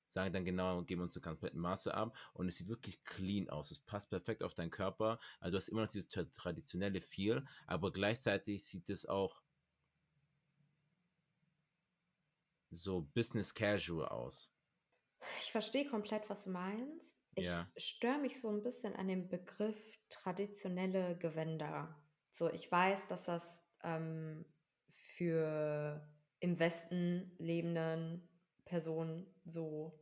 sagen 0.07 0.33
dann 0.33 0.45
genau 0.45 0.77
und 0.77 0.87
geben 0.87 1.01
uns 1.01 1.13
die 1.13 1.21
kompletten 1.21 1.59
Maße 1.59 1.93
ab. 1.93 2.15
Und 2.33 2.47
es 2.47 2.57
sieht 2.57 2.69
wirklich 2.69 3.03
clean 3.03 3.49
aus. 3.49 3.71
Es 3.71 3.79
passt 3.79 4.09
perfekt 4.09 4.43
auf 4.43 4.53
deinen 4.53 4.71
Körper. 4.71 5.19
Also 5.39 5.51
du 5.51 5.57
hast 5.57 5.69
immer 5.69 5.81
noch 5.81 5.91
dieses 5.91 6.09
traditionelle 6.09 7.01
Feel, 7.01 7.45
aber 7.67 7.91
gleichzeitig 7.91 8.63
sieht 8.63 8.89
es 8.89 9.05
auch 9.05 9.41
so 12.71 13.01
business 13.13 13.53
casual 13.53 14.07
aus. 14.07 14.51
Ich 15.39 15.51
verstehe 15.51 15.87
komplett, 15.87 16.29
was 16.29 16.43
du 16.43 16.51
meinst. 16.51 17.14
Ich 17.35 17.45
ja. 17.45 17.69
störe 17.77 18.17
mich 18.17 18.39
so 18.39 18.49
ein 18.49 18.63
bisschen 18.63 18.95
an 18.95 19.07
dem 19.07 19.27
Begriff 19.27 19.77
traditionelle 20.09 21.17
Gewänder. 21.17 21.95
So, 22.31 22.49
ich 22.49 22.71
weiß, 22.71 23.07
dass 23.07 23.25
das 23.25 23.61
ähm, 23.83 24.45
für 24.89 26.01
im 26.39 26.59
Westen 26.59 27.35
lebenden 27.37 28.27
Personen 28.65 29.25
so 29.45 29.99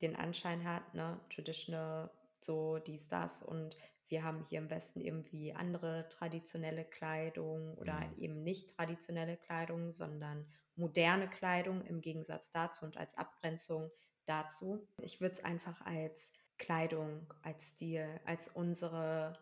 den 0.00 0.16
Anschein 0.16 0.64
hat, 0.64 0.94
ne? 0.94 1.20
Traditional, 1.30 2.10
so 2.40 2.78
dies, 2.78 3.08
das. 3.08 3.42
Und 3.42 3.76
wir 4.08 4.22
haben 4.22 4.44
hier 4.44 4.58
im 4.58 4.70
Westen 4.70 5.00
irgendwie 5.00 5.52
andere 5.52 6.08
traditionelle 6.10 6.84
Kleidung 6.84 7.74
oder 7.78 8.00
mhm. 8.00 8.18
eben 8.18 8.42
nicht 8.42 8.70
traditionelle 8.76 9.36
Kleidung, 9.36 9.92
sondern 9.92 10.46
moderne 10.76 11.28
Kleidung 11.28 11.84
im 11.86 12.00
Gegensatz 12.00 12.52
dazu 12.52 12.84
und 12.84 12.96
als 12.96 13.16
Abgrenzung 13.16 13.90
dazu. 14.26 14.86
Ich 15.00 15.20
würde 15.20 15.34
es 15.34 15.44
einfach 15.44 15.80
als 15.84 16.32
Kleidung, 16.58 17.32
als 17.42 17.68
Stil, 17.68 18.20
als 18.24 18.48
unsere 18.48 19.38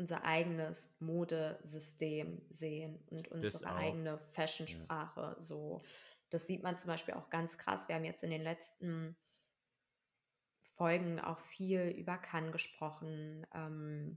unser 0.00 0.24
eigenes 0.24 0.90
Modesystem 0.98 2.40
sehen 2.48 2.98
und 3.10 3.28
unsere 3.28 3.74
eigene 3.74 4.18
Fashion-Sprache. 4.32 5.34
Ja. 5.36 5.40
So, 5.40 5.82
das 6.30 6.46
sieht 6.46 6.62
man 6.62 6.78
zum 6.78 6.88
Beispiel 6.88 7.12
auch 7.14 7.28
ganz 7.28 7.58
krass. 7.58 7.86
Wir 7.86 7.96
haben 7.96 8.04
jetzt 8.06 8.24
in 8.24 8.30
den 8.30 8.42
letzten 8.42 9.14
Folgen 10.62 11.20
auch 11.20 11.38
viel 11.38 11.94
über 11.98 12.16
Cannes 12.16 12.52
gesprochen. 12.52 13.46
Ähm, 13.52 14.16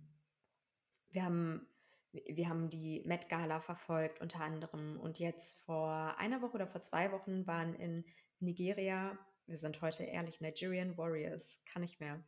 wir 1.10 1.26
haben 1.26 1.68
wir 2.14 2.48
haben 2.48 2.70
die 2.70 3.02
Met 3.06 3.28
Gala 3.28 3.60
verfolgt 3.60 4.22
unter 4.22 4.40
anderem 4.40 5.00
und 5.00 5.18
jetzt 5.18 5.60
vor 5.62 6.16
einer 6.20 6.42
Woche 6.42 6.54
oder 6.54 6.68
vor 6.68 6.82
zwei 6.84 7.12
Wochen 7.12 7.48
waren 7.48 7.74
in 7.74 8.06
Nigeria, 8.40 9.18
wir 9.48 9.58
sind 9.58 9.82
heute 9.82 10.04
ehrlich, 10.04 10.42
Nigerian 10.42 10.98
Warriors, 10.98 11.60
kann 11.66 11.84
ich 11.84 12.00
mehr. 12.00 12.24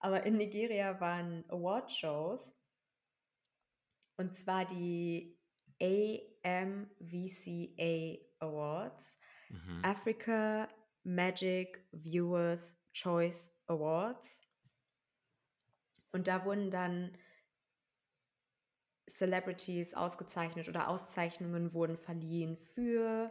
Aber 0.00 0.24
in 0.24 0.36
Nigeria 0.36 1.00
waren 1.00 1.44
Award-Shows 1.48 2.56
und 4.16 4.36
zwar 4.36 4.64
die 4.66 5.38
AMVCA 5.80 6.86
Awards, 8.40 9.18
mhm. 9.48 9.82
Africa 9.84 10.68
Magic 11.04 11.80
Viewers 11.92 12.76
Choice 12.92 13.50
Awards. 13.66 14.42
Und 16.12 16.26
da 16.26 16.44
wurden 16.44 16.70
dann 16.70 17.16
Celebrities 19.08 19.94
ausgezeichnet 19.94 20.68
oder 20.68 20.88
Auszeichnungen 20.88 21.72
wurden 21.72 21.96
verliehen 21.96 22.56
für 22.74 23.30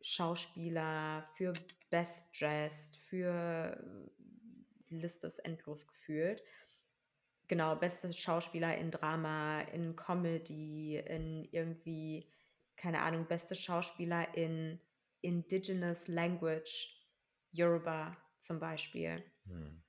Schauspieler, 0.00 1.26
für 1.36 1.54
Best 1.90 2.26
Dressed, 2.38 2.96
für 2.96 4.10
Liste 4.88 5.26
ist 5.26 5.38
endlos 5.40 5.86
gefühlt 5.86 6.42
genau, 7.48 7.76
beste 7.76 8.12
Schauspieler 8.12 8.76
in 8.76 8.90
Drama, 8.90 9.60
in 9.60 9.96
Comedy, 9.96 10.96
in 10.96 11.44
irgendwie, 11.50 12.28
keine 12.76 13.02
Ahnung, 13.02 13.26
beste 13.26 13.54
Schauspieler 13.54 14.34
in 14.36 14.80
Indigenous 15.20 16.08
Language, 16.08 16.92
Yoruba 17.52 18.16
zum 18.38 18.60
Beispiel. 18.60 19.24
Hm. 19.46 19.82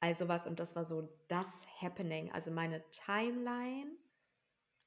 Also 0.00 0.28
was, 0.28 0.46
und 0.46 0.60
das 0.60 0.76
war 0.76 0.84
so 0.84 1.08
das 1.28 1.66
Happening. 1.80 2.30
Also 2.32 2.50
meine 2.50 2.88
Timeline 2.90 3.96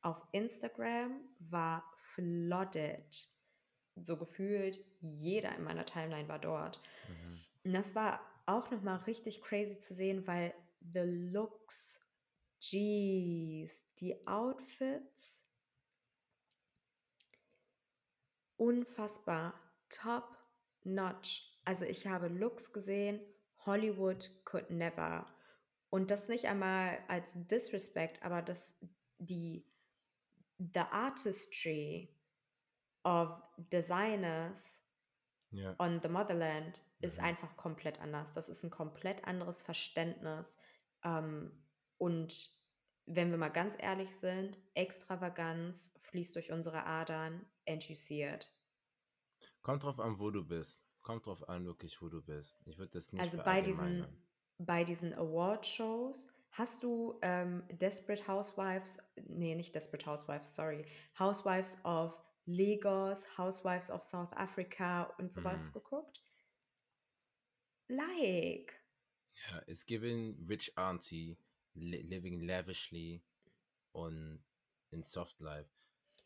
auf 0.02 0.26
Instagram 0.32 1.20
war 1.40 1.84
flooded. 1.98 3.28
So 3.96 4.18
gefühlt, 4.18 4.80
jeder 5.02 5.56
in 5.56 5.64
meiner 5.64 5.86
Timeline 5.86 6.28
war 6.28 6.40
dort. 6.40 6.82
Mhm. 7.08 7.40
Und 7.66 7.74
das 7.74 7.96
war 7.96 8.22
auch 8.46 8.72
nochmal 8.72 8.98
richtig 9.00 9.42
crazy 9.42 9.80
zu 9.80 9.94
sehen, 9.94 10.26
weil 10.28 10.54
the 10.82 11.02
looks, 11.02 12.00
jeez, 12.60 13.86
die 14.00 14.28
Outfits, 14.28 15.46
unfassbar, 18.58 19.60
top 19.90 20.38
notch. 20.84 21.60
Also 21.66 21.86
ich 21.86 22.08
habe 22.08 22.28
Looks 22.28 22.74
gesehen, 22.74 23.20
Hollywood 23.66 24.30
could 24.46 24.70
never. 24.70 25.26
Und 25.90 26.12
das 26.12 26.30
nicht 26.30 26.46
einmal 26.46 26.98
als 27.08 27.30
Disrespect, 27.34 28.24
aber 28.24 28.42
das 28.42 28.74
die 29.18 29.66
the 30.58 30.82
artistry 30.92 32.10
of 33.04 33.42
designers 33.72 34.82
yeah. 35.52 35.76
on 35.78 36.00
the 36.02 36.10
motherland 36.10 36.82
ist 37.02 37.18
mhm. 37.18 37.26
einfach 37.26 37.56
komplett 37.58 38.00
anders. 38.00 38.32
Das 38.34 38.50
ist 38.50 38.64
ein 38.64 38.70
komplett 38.70 39.26
anderes 39.26 39.64
Verständnis. 39.64 40.58
Ähm, 41.04 41.52
und 41.98 42.50
wenn 43.06 43.32
wir 43.32 43.38
mal 43.38 43.50
ganz 43.50 43.76
ehrlich 43.80 44.16
sind, 44.16 44.60
Extravaganz 44.74 45.94
fließt 46.02 46.36
durch 46.36 46.52
unsere 46.52 46.86
Adern 46.86 47.46
and 47.68 47.88
you 47.90 47.96
see 47.96 48.24
it. 48.24 48.50
Kommt 49.62 49.84
drauf 49.84 50.00
an, 50.00 50.20
wo 50.20 50.32
du 50.32 50.44
bist. 50.44 50.84
Kommt 51.02 51.26
drauf 51.26 51.48
an, 51.50 51.66
wirklich, 51.66 52.02
wo 52.02 52.10
du 52.10 52.22
bist. 52.22 52.60
Ich 52.66 52.78
würde 52.78 52.92
das 52.92 53.12
nicht 53.12 53.22
Also 53.22 53.40
bei 53.40 53.62
diesen, 53.62 54.06
bei 54.60 54.84
diesen 54.84 55.14
Award-Shows 55.14 56.28
hast 56.52 56.84
du 56.84 57.18
ähm, 57.22 57.64
Desperate 57.72 58.28
Housewives, 58.28 59.00
nee, 59.28 59.56
nicht 59.56 59.74
Desperate 59.74 60.06
Housewives, 60.06 60.56
sorry, 60.56 60.86
Housewives 61.18 61.78
of 61.86 62.18
Lagos, 62.52 63.26
Housewives 63.38 63.90
of 63.90 64.02
South 64.02 64.32
Africa 64.34 65.14
und 65.18 65.32
sowas 65.32 65.70
mhm. 65.70 65.74
geguckt? 65.74 66.24
Like. 67.88 68.74
Ja, 69.50 69.62
it's 69.68 69.86
giving 69.86 70.36
rich 70.48 70.72
auntie 70.78 71.38
li 71.76 72.04
living 72.04 72.46
lavishly 72.46 73.24
on 73.94 74.40
in 74.92 75.02
soft 75.02 75.40
life. 75.42 75.70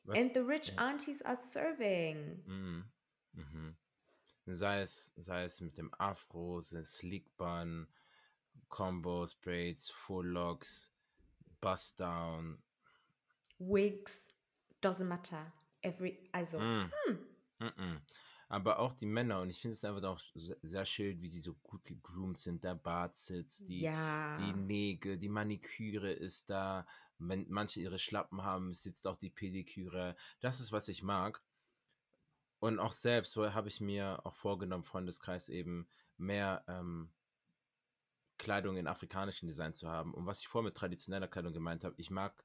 Was, 0.06 0.20
And 0.20 0.34
the 0.34 0.44
rich 0.44 0.70
ja. 0.70 0.88
aunties 0.90 1.22
are 1.22 1.38
serving. 1.38 2.44
Mhm. 2.46 2.84
Mhm. 3.34 3.76
Sei 4.48 4.82
es, 4.82 5.12
sei 5.18 5.44
es 5.44 5.62
mit 5.62 5.78
dem 5.78 5.92
Afro, 5.98 6.62
sei 6.62 6.80
es 6.80 6.94
Sleek 6.94 7.26
Bun 7.38 7.88
Combos, 8.70 9.34
Braids, 9.34 9.90
Full 9.90 10.26
Locks, 10.26 10.92
Bust 11.62 11.98
Down. 11.98 12.58
Wigs, 13.60 14.26
doesn't 14.82 15.08
matter. 15.08 15.52
Every, 15.86 16.30
also, 16.32 16.60
Mm. 16.60 16.92
hm, 17.06 17.20
Mm 17.60 17.66
-mm. 17.68 18.02
Aber 18.48 18.80
auch 18.80 18.94
die 18.94 19.06
Männer, 19.08 19.42
und 19.42 19.50
ich 19.50 19.60
finde 19.60 19.74
es 19.74 19.84
einfach 19.84 20.04
auch 20.04 20.20
se- 20.36 20.58
sehr 20.62 20.86
schön, 20.86 21.22
wie 21.22 21.30
sie 21.30 21.40
so 21.40 21.56
gut 21.56 21.84
gegroomt 21.84 22.38
sind. 22.38 22.64
Der 22.64 22.76
Bart 22.76 23.16
sitzt, 23.16 23.68
die, 23.70 23.80
die 23.80 23.82
ja. 23.84 24.38
Nägel, 24.54 25.18
die 25.18 25.30
Maniküre 25.30 26.12
ist 26.12 26.50
da. 26.50 26.86
Wenn 27.18 27.46
manche 27.50 27.80
ihre 27.80 27.98
Schlappen 27.98 28.44
haben, 28.44 28.74
sitzt 28.74 29.08
auch 29.08 29.18
die 29.18 29.30
Pediküre. 29.30 30.16
Das 30.42 30.60
ist, 30.60 30.72
was 30.72 30.90
ich 30.90 31.02
mag. 31.02 31.42
Und 32.60 32.80
auch 32.80 32.92
selbst 32.92 33.36
habe 33.38 33.68
ich 33.68 33.80
mir 33.82 34.26
auch 34.26 34.34
vorgenommen, 34.36 34.84
Freundeskreis 34.84 35.50
eben 35.50 35.88
mehr 36.18 36.64
ähm, 36.68 37.10
Kleidung 38.38 38.78
in 38.78 38.88
afrikanischen 38.88 39.48
Design 39.48 39.74
zu 39.74 39.88
haben. 39.88 40.14
Und 40.14 40.26
was 40.26 40.40
ich 40.40 40.48
vorher 40.48 40.66
mit 40.70 40.76
traditioneller 40.78 41.28
Kleidung 41.28 41.54
gemeint 41.54 41.84
habe, 41.84 41.96
ich 41.98 42.10
mag 42.12 42.44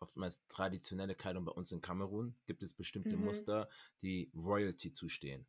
oftmals 0.00 0.46
traditionelle 0.48 1.14
Kleidung 1.14 1.44
bei 1.44 1.52
uns 1.52 1.72
in 1.72 1.80
Kamerun. 1.80 2.38
Gibt 2.46 2.62
es 2.62 2.74
bestimmte 2.74 3.16
Mhm. 3.16 3.18
Muster, 3.18 3.68
die 4.02 4.32
Royalty 4.34 4.92
zustehen. 4.92 5.46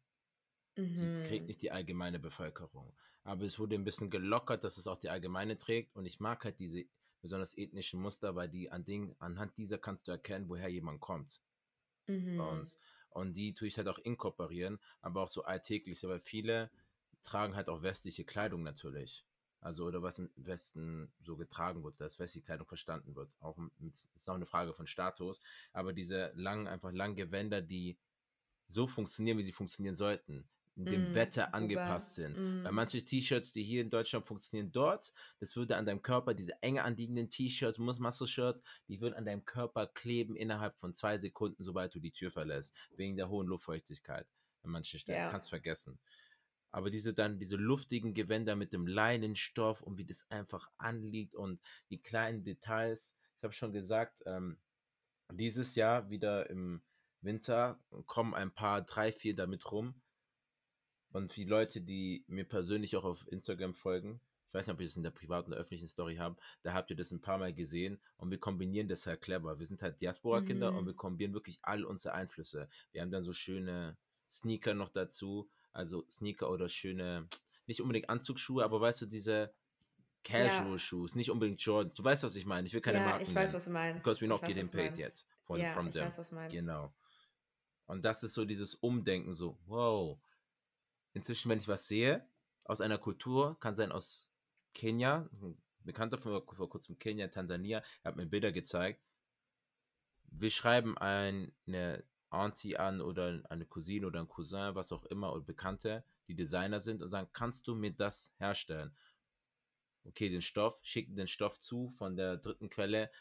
Die 1.01 1.11
trägt 1.11 1.47
Mhm. 1.47 1.49
nicht 1.49 1.61
die 1.61 1.71
allgemeine 1.71 2.17
Bevölkerung. 2.19 2.95
Aber 3.23 3.43
es 3.45 3.59
wurde 3.59 3.75
ein 3.75 3.83
bisschen 3.83 4.09
gelockert, 4.09 4.63
dass 4.63 4.77
es 4.77 4.87
auch 4.87 4.97
die 4.97 5.09
allgemeine 5.09 5.57
trägt. 5.57 5.95
Und 5.97 6.05
ich 6.05 6.19
mag 6.21 6.45
halt 6.45 6.59
diese 6.59 6.85
besonders 7.21 7.57
ethnischen 7.57 7.99
Muster, 8.01 8.35
weil 8.35 8.47
die 8.49 8.71
an 8.71 8.85
Dingen, 8.85 9.15
anhand 9.19 9.57
dieser 9.57 9.77
kannst 9.79 10.07
du 10.07 10.11
erkennen, 10.11 10.47
woher 10.49 10.69
jemand 10.69 11.01
kommt 11.01 11.43
bei 12.35 12.43
Mhm. 12.47 12.51
uns. 12.51 12.79
Und 13.09 13.33
die 13.37 13.53
tue 13.53 13.67
ich 13.69 13.77
halt 13.77 13.87
auch 13.87 13.99
inkorporieren, 13.99 14.79
aber 15.01 15.23
auch 15.23 15.29
so 15.29 15.43
alltäglich. 15.43 16.03
Aber 16.05 16.19
viele 16.19 16.71
tragen 17.23 17.55
halt 17.55 17.69
auch 17.69 17.83
westliche 17.83 18.25
Kleidung 18.25 18.63
natürlich. 18.63 19.25
Also, 19.61 19.85
oder 19.85 20.01
was 20.01 20.17
im 20.17 20.29
Westen 20.35 21.11
so 21.21 21.37
getragen 21.37 21.83
wird, 21.83 22.01
dass 22.01 22.19
westliche 22.19 22.45
Kleidung 22.45 22.67
verstanden 22.67 23.15
wird. 23.15 23.31
Auch 23.39 23.57
mit, 23.77 23.95
ist 23.95 24.29
auch 24.29 24.35
eine 24.35 24.47
Frage 24.47 24.73
von 24.73 24.87
Status. 24.87 25.39
Aber 25.71 25.93
diese 25.93 26.31
langen, 26.35 26.67
einfach 26.67 26.91
langen 26.91 27.15
Gewänder, 27.15 27.61
die 27.61 27.97
so 28.67 28.87
funktionieren, 28.87 29.37
wie 29.37 29.43
sie 29.43 29.51
funktionieren 29.51 29.95
sollten, 29.95 30.49
in 30.75 30.89
dem 30.89 31.09
Mm, 31.09 31.13
Wetter 31.13 31.53
angepasst 31.53 32.15
sind. 32.15 32.35
Weil 32.35 32.71
mm, 32.71 32.75
manche 32.75 33.03
T-Shirts, 33.03 33.51
die 33.51 33.63
hier 33.63 33.81
in 33.81 33.89
Deutschland 33.89 34.25
funktionieren, 34.25 34.71
dort, 34.71 35.13
das 35.39 35.55
würde 35.55 35.75
an 35.75 35.85
deinem 35.85 36.01
Körper, 36.01 36.33
diese 36.33 36.61
enge 36.63 36.83
anliegenden 36.83 37.29
T-Shirts, 37.29 37.77
Muscle-Shirts, 37.77 38.63
die 38.87 38.99
würden 39.01 39.13
an 39.13 39.25
deinem 39.25 39.45
Körper 39.45 39.87
kleben 39.87 40.35
innerhalb 40.35 40.77
von 40.79 40.93
zwei 40.93 41.17
Sekunden, 41.17 41.63
sobald 41.63 41.93
du 41.93 41.99
die 41.99 42.11
Tür 42.11 42.31
verlässt, 42.31 42.75
wegen 42.95 43.15
der 43.15 43.29
hohen 43.29 43.47
Luftfeuchtigkeit 43.47 44.27
an 44.63 44.71
manchen 44.71 44.99
Stellen. 44.99 45.19
ja. 45.19 45.29
Kannst 45.29 45.49
vergessen. 45.49 45.99
Aber 46.71 46.89
diese 46.89 47.13
dann, 47.13 47.37
diese 47.39 47.57
luftigen 47.57 48.13
Gewänder 48.13 48.55
mit 48.55 48.73
dem 48.73 48.87
Leinenstoff 48.87 49.81
und 49.81 49.97
wie 49.97 50.05
das 50.05 50.25
einfach 50.29 50.69
anliegt 50.77 51.35
und 51.35 51.61
die 51.89 52.01
kleinen 52.01 52.43
Details. 52.43 53.15
Ich 53.37 53.43
habe 53.43 53.53
schon 53.53 53.73
gesagt, 53.73 54.21
ähm, 54.25 54.57
dieses 55.33 55.75
Jahr 55.75 56.09
wieder 56.09 56.49
im 56.49 56.81
Winter 57.21 57.79
kommen 58.05 58.33
ein 58.33 58.53
paar, 58.53 58.81
drei, 58.81 59.11
vier 59.11 59.35
damit 59.35 59.71
rum. 59.71 60.01
Und 61.11 61.35
die 61.35 61.43
Leute, 61.43 61.81
die 61.81 62.23
mir 62.27 62.45
persönlich 62.45 62.95
auch 62.95 63.03
auf 63.03 63.27
Instagram 63.31 63.73
folgen, 63.73 64.21
ich 64.47 64.53
weiß 64.53 64.67
nicht, 64.67 64.73
ob 64.73 64.81
ihr 64.81 64.87
das 64.87 64.97
in 64.97 65.03
der 65.03 65.11
privaten 65.11 65.51
oder 65.51 65.61
öffentlichen 65.61 65.87
Story 65.87 66.17
habt, 66.17 66.41
da 66.61 66.73
habt 66.73 66.89
ihr 66.89 66.95
das 66.95 67.11
ein 67.11 67.21
paar 67.21 67.37
Mal 67.37 67.53
gesehen 67.53 68.01
und 68.17 68.31
wir 68.31 68.37
kombinieren 68.39 68.87
das 68.89 69.07
halt 69.07 69.21
clever. 69.21 69.59
Wir 69.59 69.65
sind 69.65 69.81
halt 69.81 70.01
Diaspora-Kinder 70.01 70.73
und 70.73 70.85
wir 70.85 70.93
Mhm. 70.93 70.97
kombinieren 70.97 71.33
wirklich 71.33 71.59
all 71.61 71.85
unsere 71.85 72.15
Einflüsse. 72.15 72.69
Wir 72.91 73.01
haben 73.01 73.11
dann 73.11 73.23
so 73.23 73.31
schöne 73.33 73.97
Sneaker 74.29 74.73
noch 74.73 74.89
dazu, 74.89 75.49
also 75.73 76.05
Sneaker 76.09 76.49
oder 76.49 76.69
schöne, 76.69 77.27
nicht 77.67 77.81
unbedingt 77.81 78.09
Anzugsschuhe, 78.09 78.63
aber 78.63 78.81
weißt 78.81 79.01
du, 79.01 79.05
diese 79.05 79.53
Ja, 80.27 80.47
Casual-Shoes, 80.47 81.15
nicht 81.15 81.31
unbedingt 81.31 81.61
Jordans. 81.61 81.95
Du 81.95 82.03
weißt, 82.03 82.23
was 82.23 82.35
ich 82.35 82.45
meine. 82.45 82.67
Ich 82.67 82.73
will 82.73 82.81
keine 82.81 82.99
ja, 82.99 83.05
Marken 83.05 83.23
ich 83.23 83.29
weiß, 83.29 83.35
nennen. 83.35 83.53
was 83.53 83.65
du 83.65 83.71
meinst. 83.71 84.03
Because 84.03 84.21
we're 84.21 84.27
not 84.27 84.43
getting 84.43 84.69
paid 84.69 84.97
yet 84.97 85.25
from, 85.41 85.57
Ja, 85.57 85.69
from 85.69 85.87
ich 85.87 85.93
them. 85.93 86.05
weiß, 86.05 86.17
was 86.17 86.29
du 86.29 86.35
meinst. 86.35 86.55
Genau. 86.55 86.93
Und 87.85 88.05
das 88.05 88.23
ist 88.23 88.33
so 88.33 88.45
dieses 88.45 88.75
Umdenken, 88.75 89.33
so, 89.33 89.57
wow. 89.65 90.19
Inzwischen, 91.13 91.49
wenn 91.49 91.59
ich 91.59 91.67
was 91.67 91.87
sehe, 91.87 92.25
aus 92.63 92.79
einer 92.81 92.97
Kultur, 92.97 93.59
kann 93.59 93.75
sein 93.75 93.91
aus 93.91 94.29
Kenia, 94.73 95.29
ein 95.41 95.61
Bekannter 95.83 96.17
von 96.17 96.31
mir 96.31 96.43
vor 96.53 96.69
kurzem 96.69 96.99
Kenia, 96.99 97.27
Tansania, 97.27 97.83
er 98.03 98.09
hat 98.09 98.15
mir 98.15 98.27
Bilder 98.27 98.51
gezeigt. 98.51 99.03
Wir 100.29 100.51
schreiben 100.51 100.97
eine 100.97 102.03
Auntie 102.31 102.77
an 102.77 103.01
oder 103.01 103.41
eine 103.49 103.65
Cousine 103.65 104.07
oder 104.07 104.19
ein 104.19 104.27
Cousin, 104.27 104.75
was 104.75 104.91
auch 104.91 105.05
immer, 105.05 105.33
oder 105.33 105.43
Bekannte, 105.43 106.03
die 106.27 106.35
Designer 106.35 106.79
sind 106.79 107.01
und 107.01 107.09
sagen, 107.09 107.29
kannst 107.33 107.67
du 107.67 107.75
mir 107.75 107.91
das 107.91 108.33
herstellen? 108.37 108.95
Okay, 110.05 110.29
den 110.29 110.41
Stoff, 110.41 110.79
schicken 110.83 111.15
den 111.15 111.27
Stoff 111.27 111.59
zu 111.59 111.89
von 111.89 112.15
der 112.15 112.37
dritten 112.37 112.69
Quelle, 112.69 113.11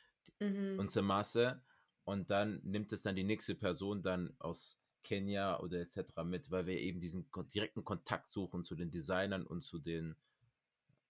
Mhm. 0.40 0.79
unsere 0.79 1.05
Maße 1.05 1.62
und 2.05 2.31
dann 2.31 2.61
nimmt 2.64 2.92
es 2.92 3.03
dann 3.03 3.16
die 3.16 3.25
nächste 3.25 3.55
Person 3.55 4.03
dann 4.03 4.35
aus 4.38 4.79
Kenia 5.03 5.61
oder 5.61 5.81
etc. 5.81 6.25
mit, 6.25 6.51
weil 6.51 6.66
wir 6.66 6.79
eben 6.79 7.01
diesen 7.01 7.31
direkten 7.55 7.85
Kontakt 7.85 8.27
suchen 8.27 8.64
zu 8.64 8.75
den 8.75 8.90
Designern 8.90 9.46
und 9.46 9.62
zu 9.62 9.79
den 9.79 10.16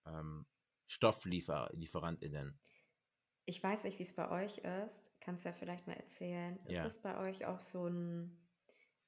ähm, 0.07 0.47
StofflieferantInnen. 0.87 2.59
Ich 3.51 3.61
weiß 3.65 3.83
nicht, 3.83 3.99
wie 3.99 4.05
es 4.05 4.15
bei 4.15 4.31
euch 4.31 4.59
ist. 4.59 5.11
Kannst 5.21 5.45
du 5.45 5.49
ja 5.49 5.53
vielleicht 5.53 5.89
mal 5.89 5.95
erzählen. 5.97 6.57
Ist 6.67 6.85
Ja. 6.85 6.85
es 6.85 7.03
bei 7.03 7.19
euch 7.19 7.47
auch 7.47 7.61
so 7.61 7.89
ein, 7.89 8.39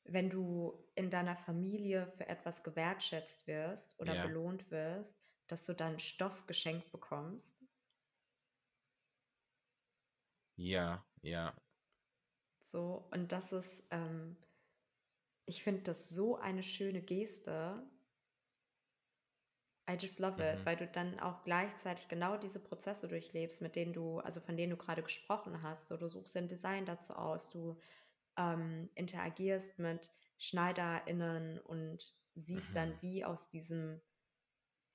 wenn 0.03 0.31
du 0.31 0.85
in 0.97 1.11
deiner 1.11 1.37
Familie 1.37 2.09
für 2.17 2.29
etwas 2.29 2.65
gewertschätzt 2.65 3.47
wirst 3.47 4.01
oder 4.01 4.17
Ja. 4.17 4.17
belohnt 4.17 4.69
wirst, 4.73 5.17
dass 5.47 5.65
du 5.67 5.75
dann 5.75 6.01
Stoff 6.01 6.49
geschenkt 6.49 6.91
bekommst? 6.91 7.57
Ja, 10.57 11.05
ja. 11.23 11.55
So, 12.63 13.07
und 13.13 13.31
das 13.33 13.53
ist, 13.53 13.85
ähm, 13.91 14.37
ich 15.47 15.63
finde 15.63 15.83
das 15.83 16.09
so 16.09 16.37
eine 16.37 16.63
schöne 16.63 17.01
Geste. 17.03 17.83
I 19.89 19.95
just 20.01 20.19
love 20.21 20.41
it, 20.41 20.61
Mhm. 20.61 20.65
weil 20.65 20.77
du 20.77 20.87
dann 20.87 21.19
auch 21.21 21.43
gleichzeitig 21.45 22.09
genau 22.09 22.37
diese 22.37 22.61
Prozesse 22.61 23.09
durchlebst, 23.09 23.61
mit 23.63 23.75
denen 23.77 23.93
du, 23.93 24.21
also 24.21 24.41
von 24.41 24.57
denen 24.57 24.71
du 24.71 24.77
gerade 24.77 25.03
gesprochen 25.03 25.63
hast. 25.63 25.89
So, 25.89 25.97
du 25.97 26.09
suchst 26.09 26.37
ein 26.37 26.49
Design 26.49 26.85
dazu 26.87 27.15
aus, 27.15 27.51
du 27.51 27.79
ähm, 28.37 28.89
interagierst 28.95 29.79
mit 29.79 30.11
SchneiderInnen 30.39 31.59
und 31.61 32.15
siehst 32.35 32.71
Mhm. 32.71 32.75
dann, 32.75 33.03
wie 33.03 33.25
aus 33.25 33.51
diesem 33.51 34.01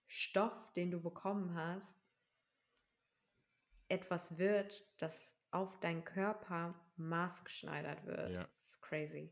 Stoff, 0.08 0.74
den 0.74 0.92
du 0.92 1.02
bekommen 1.02 1.54
hast, 1.56 2.00
etwas 3.90 4.38
wird, 4.38 4.86
das 5.02 5.36
auf 5.52 5.80
deinen 5.80 6.04
Körper 6.06 6.76
maßgeschneidert 6.98 8.06
wird. 8.06 8.36
Ja. 8.36 8.48
Das 8.56 8.68
ist 8.70 8.82
crazy. 8.82 9.30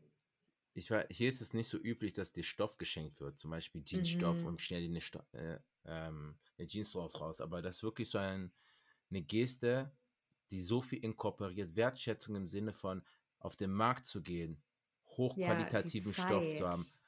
Ich 0.76 0.90
war, 0.90 1.06
hier 1.10 1.28
ist 1.28 1.40
es 1.40 1.54
nicht 1.54 1.68
so 1.68 1.78
üblich, 1.78 2.12
dass 2.12 2.32
dir 2.32 2.42
Stoff 2.44 2.76
geschenkt 2.78 3.20
wird, 3.20 3.38
zum 3.38 3.50
Beispiel 3.50 3.82
Jeansstoff 3.84 4.44
Mhm. 4.44 4.44
und 4.44 4.60
schnell 4.60 4.82
dir 4.82 4.88
eine, 4.90 5.00
Sto 5.00 5.20
äh, 5.32 5.58
ähm, 5.84 6.38
eine 6.58 6.66
Jeans 6.66 6.92
draus 6.92 7.18
raus. 7.20 7.40
Aber 7.40 7.62
das 7.62 7.76
ist 7.78 7.82
wirklich 7.82 8.10
so 8.10 8.18
ein, 8.18 8.52
eine 9.10 9.22
Geste, 9.22 9.96
die 10.50 10.60
so 10.60 10.80
viel 10.82 11.02
inkorporiert, 11.04 11.76
Wertschätzung 11.76 12.36
im 12.36 12.48
Sinne 12.48 12.72
von 12.74 13.06
auf 13.38 13.56
den 13.56 13.72
Markt 13.72 14.06
zu 14.06 14.22
gehen, 14.22 14.62
Ja, 15.34 15.78
hochqualitativen 15.86 16.12
Stoff 16.14 16.50
zu 16.50 16.66
haben, 16.68 16.86
Zeit. 16.86 16.98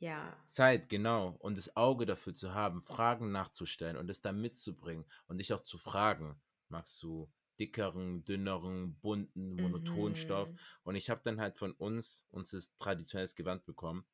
Ja. 0.00 0.46
Zeit, 0.46 0.88
genau, 0.88 1.28
und 1.40 1.58
das 1.58 1.76
Auge 1.76 2.04
dafür 2.06 2.32
zu 2.34 2.54
haben, 2.54 2.82
Fragen 2.82 3.30
nachzustellen 3.32 3.96
und 3.96 4.08
es 4.10 4.20
dann 4.22 4.40
mitzubringen 4.40 5.04
und 5.26 5.38
dich 5.38 5.52
auch 5.52 5.60
zu 5.60 5.76
fragen, 5.78 6.40
magst 6.68 7.02
du 7.02 7.30
dickeren, 7.58 8.24
dünneren, 8.24 8.98
bunten, 9.00 9.56
monotonen 9.56 10.14
Stoff? 10.14 10.52
Mhm. 10.52 10.58
Und 10.84 10.96
ich 10.96 11.10
habe 11.10 11.20
dann 11.22 11.40
halt 11.40 11.58
von 11.58 11.72
uns 11.72 12.26
uns 12.30 12.50
das 12.52 12.76
traditionelles 12.76 13.34
Gewand 13.34 13.64
bekommen. 13.64 14.06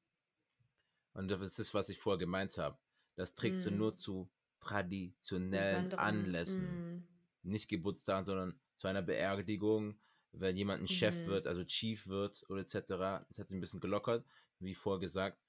Und 1.13 1.29
das 1.29 1.41
ist 1.43 1.59
das, 1.59 1.75
was 1.75 1.89
ich 1.89 1.99
vorher 1.99 2.19
gemeint 2.19 2.59
habe. 2.59 2.79
Das 3.17 3.35
trägst 3.35 3.65
du 3.67 3.71
nur 3.71 3.91
Mhm. 3.91 3.95
zu 3.95 4.31
traditionellen 4.61 5.85
Besonderen. 5.85 6.01
Anlässen. 6.01 6.67
Mhm. 6.67 7.09
Nicht 7.43 7.69
Geburtstagen, 7.69 8.25
sondern 8.27 8.61
zu 8.77 8.89
einer 8.89 9.03
Beerdigung, 9.03 9.99
wenn 10.33 10.57
jemand 10.57 10.83
ein 10.83 10.89
Chef 10.89 11.27
Mhm. 11.27 11.31
wird, 11.31 11.47
also 11.47 11.65
Chief 11.65 12.07
wird 12.09 12.45
oder 12.49 12.63
etc. 12.63 13.25
Das 13.29 13.39
hat 13.39 13.49
sich 13.49 13.57
ein 13.57 13.61
bisschen 13.61 13.81
gelockert, 13.81 14.27
wie 14.59 14.75
vorher 14.75 15.01
gesagt. 15.01 15.45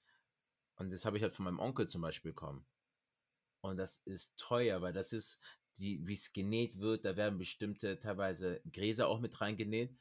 Und 0.76 0.90
das 0.92 1.04
habe 1.04 1.16
ich 1.16 1.22
halt 1.22 1.32
von 1.32 1.44
meinem 1.44 1.58
Onkel 1.58 1.88
zum 1.88 2.02
Beispiel 2.02 2.32
bekommen. 2.32 2.66
Und 3.60 3.78
das 3.78 3.98
ist 4.04 4.36
teuer, 4.38 4.80
weil 4.82 4.92
das 4.92 5.12
ist, 5.12 5.40
die, 5.76 6.06
wie 6.06 6.14
es 6.14 6.32
genäht 6.32 6.78
wird, 6.78 7.04
da 7.04 7.16
werden 7.16 7.38
bestimmte 7.38 7.98
teilweise 7.98 8.60
Gräser 8.72 9.08
auch 9.08 9.20
mit 9.20 9.40
reingenäht. 9.40 9.94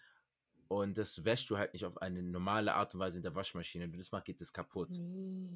Und 0.68 0.98
das 0.98 1.24
wäschst 1.24 1.50
du 1.50 1.58
halt 1.58 1.74
nicht 1.74 1.86
auf 1.86 2.02
eine 2.02 2.24
normale 2.24 2.74
Art 2.74 2.94
und 2.96 3.00
Weise 3.00 3.18
in 3.18 3.24
der 3.24 3.36
Waschmaschine. 3.36 3.86
Wenn 3.86 3.92
du 3.92 4.00
das 4.00 4.12
machst, 4.12 4.26
geht 4.26 4.42
das 4.42 4.52
kaputt. 4.54 4.90
Nee. 5.00 5.48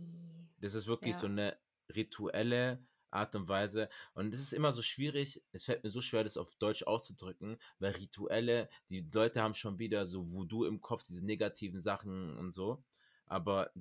Das 0.59 0.75
ist 0.75 0.87
wirklich 0.87 1.15
so 1.15 1.25
Ja. 1.27 1.31
eine 1.31 1.57
rituelle 1.95 2.85
Art 3.11 3.35
und 3.35 3.47
Weise. 3.47 3.89
Und 4.13 4.33
es 4.33 4.39
ist 4.39 4.53
immer 4.53 4.71
so 4.71 4.81
schwierig, 4.83 5.41
es 5.51 5.63
fällt 5.65 5.83
mir 5.83 5.89
so 5.89 6.01
schwer, 6.01 6.23
das 6.23 6.37
auf 6.37 6.55
Deutsch 6.57 6.83
auszudrücken, 6.83 7.57
weil 7.79 7.93
Rituelle, 7.93 8.69
die 8.89 9.07
Leute 9.11 9.41
haben 9.41 9.55
schon 9.55 9.79
wieder 9.79 10.05
so 10.05 10.31
Voodoo 10.31 10.65
im 10.65 10.79
Kopf, 10.79 11.03
diese 11.03 11.25
negativen 11.25 11.81
Sachen 11.81 12.37
und 12.37 12.51
so. 12.51 12.83
Aber 13.25 13.71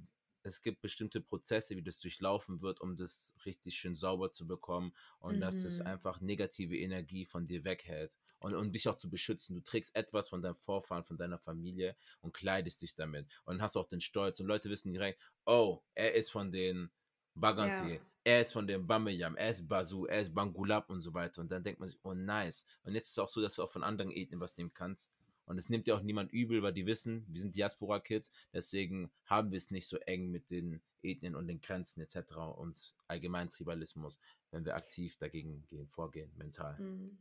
es 0.43 0.63
gibt 0.63 0.81
bestimmte 0.81 1.21
Prozesse, 1.21 1.77
wie 1.77 1.83
das 1.83 2.01
durchlaufen 2.01 2.61
wird, 2.63 2.81
um 2.81 2.97
das 2.97 3.35
richtig 3.45 3.77
schön 3.77 3.95
sauber 3.97 4.31
zu 4.31 4.47
bekommen 4.47 4.95
und 5.19 5.41
dass 5.41 5.65
es 5.65 5.81
Mhm. 5.81 5.83
einfach 5.83 6.21
negative 6.21 6.77
Energie 6.77 7.25
von 7.25 7.45
dir 7.45 7.65
weghält 7.65 8.17
und 8.39 8.55
um 8.55 8.73
dich 8.73 8.89
auch 8.89 8.97
zu 8.97 9.11
beschützen. 9.11 9.55
Du 9.57 9.63
trägst 9.63 9.95
etwas 9.95 10.29
von 10.29 10.43
deinem 10.43 10.55
Vorfahren, 10.55 11.05
von 11.05 11.17
deiner 11.17 11.39
Familie 11.39 11.97
und 12.21 12.35
kleidest 12.35 12.83
dich 12.83 12.95
damit 12.95 13.29
und 13.45 13.61
hast 13.63 13.77
auch 13.77 13.89
den 13.89 14.01
Stolz 14.01 14.41
und 14.41 14.47
Leute 14.47 14.71
wissen 14.71 14.93
direkt, 14.93 15.21
oh, 15.47 15.83
er 15.95 16.15
ist 16.15 16.31
von 16.31 16.53
den 16.53 16.91
Bagante, 17.35 17.85
Ja. 17.85 18.09
er 18.25 18.41
ist 18.43 18.53
von 18.53 18.67
dem 18.67 18.87
Bameyam, 18.87 19.37
er 19.37 19.51
ist 19.51 19.67
Basu, 19.69 20.05
er 20.07 20.21
ist 20.21 20.35
Bangulab 20.35 20.91
und 20.91 21.01
so 21.01 21.15
weiter 21.15 21.41
und 21.41 21.51
dann 21.51 21.63
denkt 21.65 21.81
man 21.81 21.89
sich, 21.89 21.99
oh 22.03 22.13
nice. 22.15 22.65
Und 22.83 22.95
jetzt 22.95 23.07
ist 23.07 23.13
es 23.13 23.19
auch 23.19 23.29
so, 23.29 23.41
dass 23.41 23.55
du 23.55 23.63
auch 23.63 23.71
von 23.71 23.83
anderen 23.85 24.11
Ethnien 24.11 24.41
was 24.41 24.57
nehmen 24.57 24.73
kannst 24.75 25.13
und 25.49 25.59
es 25.59 25.69
nimmt 25.69 25.87
ja 25.89 25.95
auch 25.95 26.03
niemand 26.03 26.33
übel, 26.33 26.63
weil 26.63 26.73
die 26.73 26.87
wissen, 26.87 27.25
wir 27.29 27.41
sind 27.41 27.57
Diaspora-Kids, 27.57 28.31
deswegen 28.53 29.11
haben 29.25 29.51
wir 29.51 29.59
es 29.59 29.71
nicht 29.71 29.89
so 29.89 29.97
eng 29.99 30.31
mit 30.31 30.51
den 30.51 30.83
Ethnien 31.03 31.35
und 31.35 31.47
den 31.47 31.61
Grenzen 31.61 32.01
etc. 32.01 32.37
und 32.57 32.95
allgemein 33.07 33.49
Tribalismus, 33.49 34.21
wenn 34.51 34.65
wir 34.65 34.75
aktiv 34.77 35.17
dagegen 35.17 35.67
gehen, 35.67 35.89
vorgehen, 35.89 36.31
mental. 36.37 36.79
Mhm. 36.79 37.19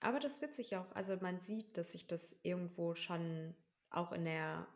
Aber 0.00 0.20
das 0.20 0.40
wird 0.40 0.54
sich 0.54 0.76
auch, 0.76 0.90
also 0.92 1.16
man 1.20 1.40
sieht, 1.40 1.76
dass 1.76 1.92
sich 1.92 2.06
das 2.06 2.36
irgendwo 2.42 2.94
schon 2.94 3.54
auch 3.90 4.12
in 4.12 4.24
der 4.24 4.66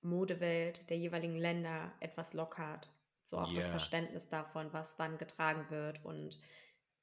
Modewelt 0.00 0.88
der 0.90 0.98
jeweiligen 0.98 1.36
Länder 1.36 1.92
etwas 2.00 2.34
lockert. 2.34 2.90
So 3.24 3.38
auch 3.38 3.52
das 3.52 3.66
Ja. 3.66 3.72
Verständnis 3.72 4.28
davon, 4.28 4.72
was 4.72 4.98
wann 4.98 5.18
getragen 5.18 5.68
wird 5.70 6.04
und 6.04 6.38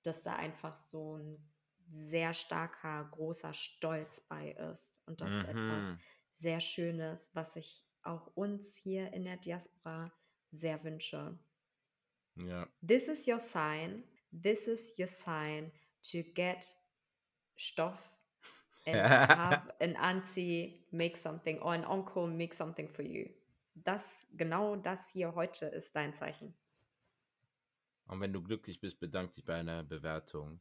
dass 0.04 0.24
da 0.24 0.36
einfach 0.36 0.76
so 0.76 1.18
ein 1.18 1.38
sehr 1.88 2.34
starker, 2.34 3.06
großer 3.12 3.54
Stolz 3.54 4.22
bei 4.22 4.52
ist. 4.52 5.02
Und 5.06 5.22
das 5.22 5.34
ist 5.34 5.44
etwas 5.48 5.86
Mhm. 5.86 6.00
sehr 6.34 6.60
Schönes, 6.60 7.32
was 7.34 7.56
ich 7.56 7.86
auch 8.04 8.28
uns 8.36 8.76
hier 8.76 9.14
in 9.14 9.26
der 9.26 9.38
Diaspora 9.38 10.12
sehr 10.52 10.84
wünsche. 10.84 11.38
Ja, 12.36 12.68
This 12.86 13.08
is 13.08 13.28
your 13.28 13.40
sign. 13.40 14.04
This 14.32 14.68
is 14.68 14.98
your 15.00 15.08
sign 15.08 15.72
to 16.12 16.24
get 16.34 16.76
Stoff 17.56 18.12
and 18.86 18.96
have 18.96 19.72
an 19.80 19.96
auntie 19.96 20.86
make 20.92 21.16
something 21.18 21.60
or 21.62 21.74
an 21.74 21.86
uncle 21.86 22.28
make 22.28 22.54
something 22.54 22.90
for 22.90 23.04
you. 23.06 23.30
Das, 23.76 24.26
genau 24.34 24.76
das 24.76 25.12
hier 25.12 25.36
heute 25.36 25.66
ist 25.68 25.96
dein 25.96 26.14
Zeichen. 26.14 26.54
und 28.08 28.20
wenn 28.22 28.34
du 28.34 28.42
glücklich 28.44 28.80
bist, 28.80 29.00
bedank 29.00 29.32
dich 29.34 29.46
bei 29.46 29.56
einer 29.56 29.84
Bewertung, 29.84 30.60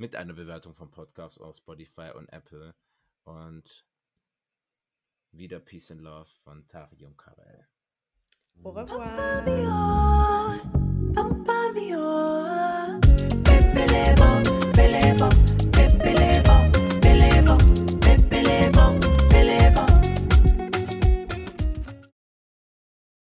mit 0.00 0.16
einer 0.16 0.32
Bewertung 0.32 0.72
vom 0.72 0.90
Podcast 0.90 1.38
auf 1.40 1.56
Spotify 1.56 2.10
und 2.14 2.32
Apple 2.32 2.74
und 3.24 3.86
wieder 5.30 5.60
Peace 5.60 5.90
and 5.90 6.00
Love 6.00 6.30
von 6.42 6.66
Tari 6.68 7.04
und 7.04 7.18
Karel. 7.18 7.68
Au 8.64 8.70
revoir. 8.70 9.44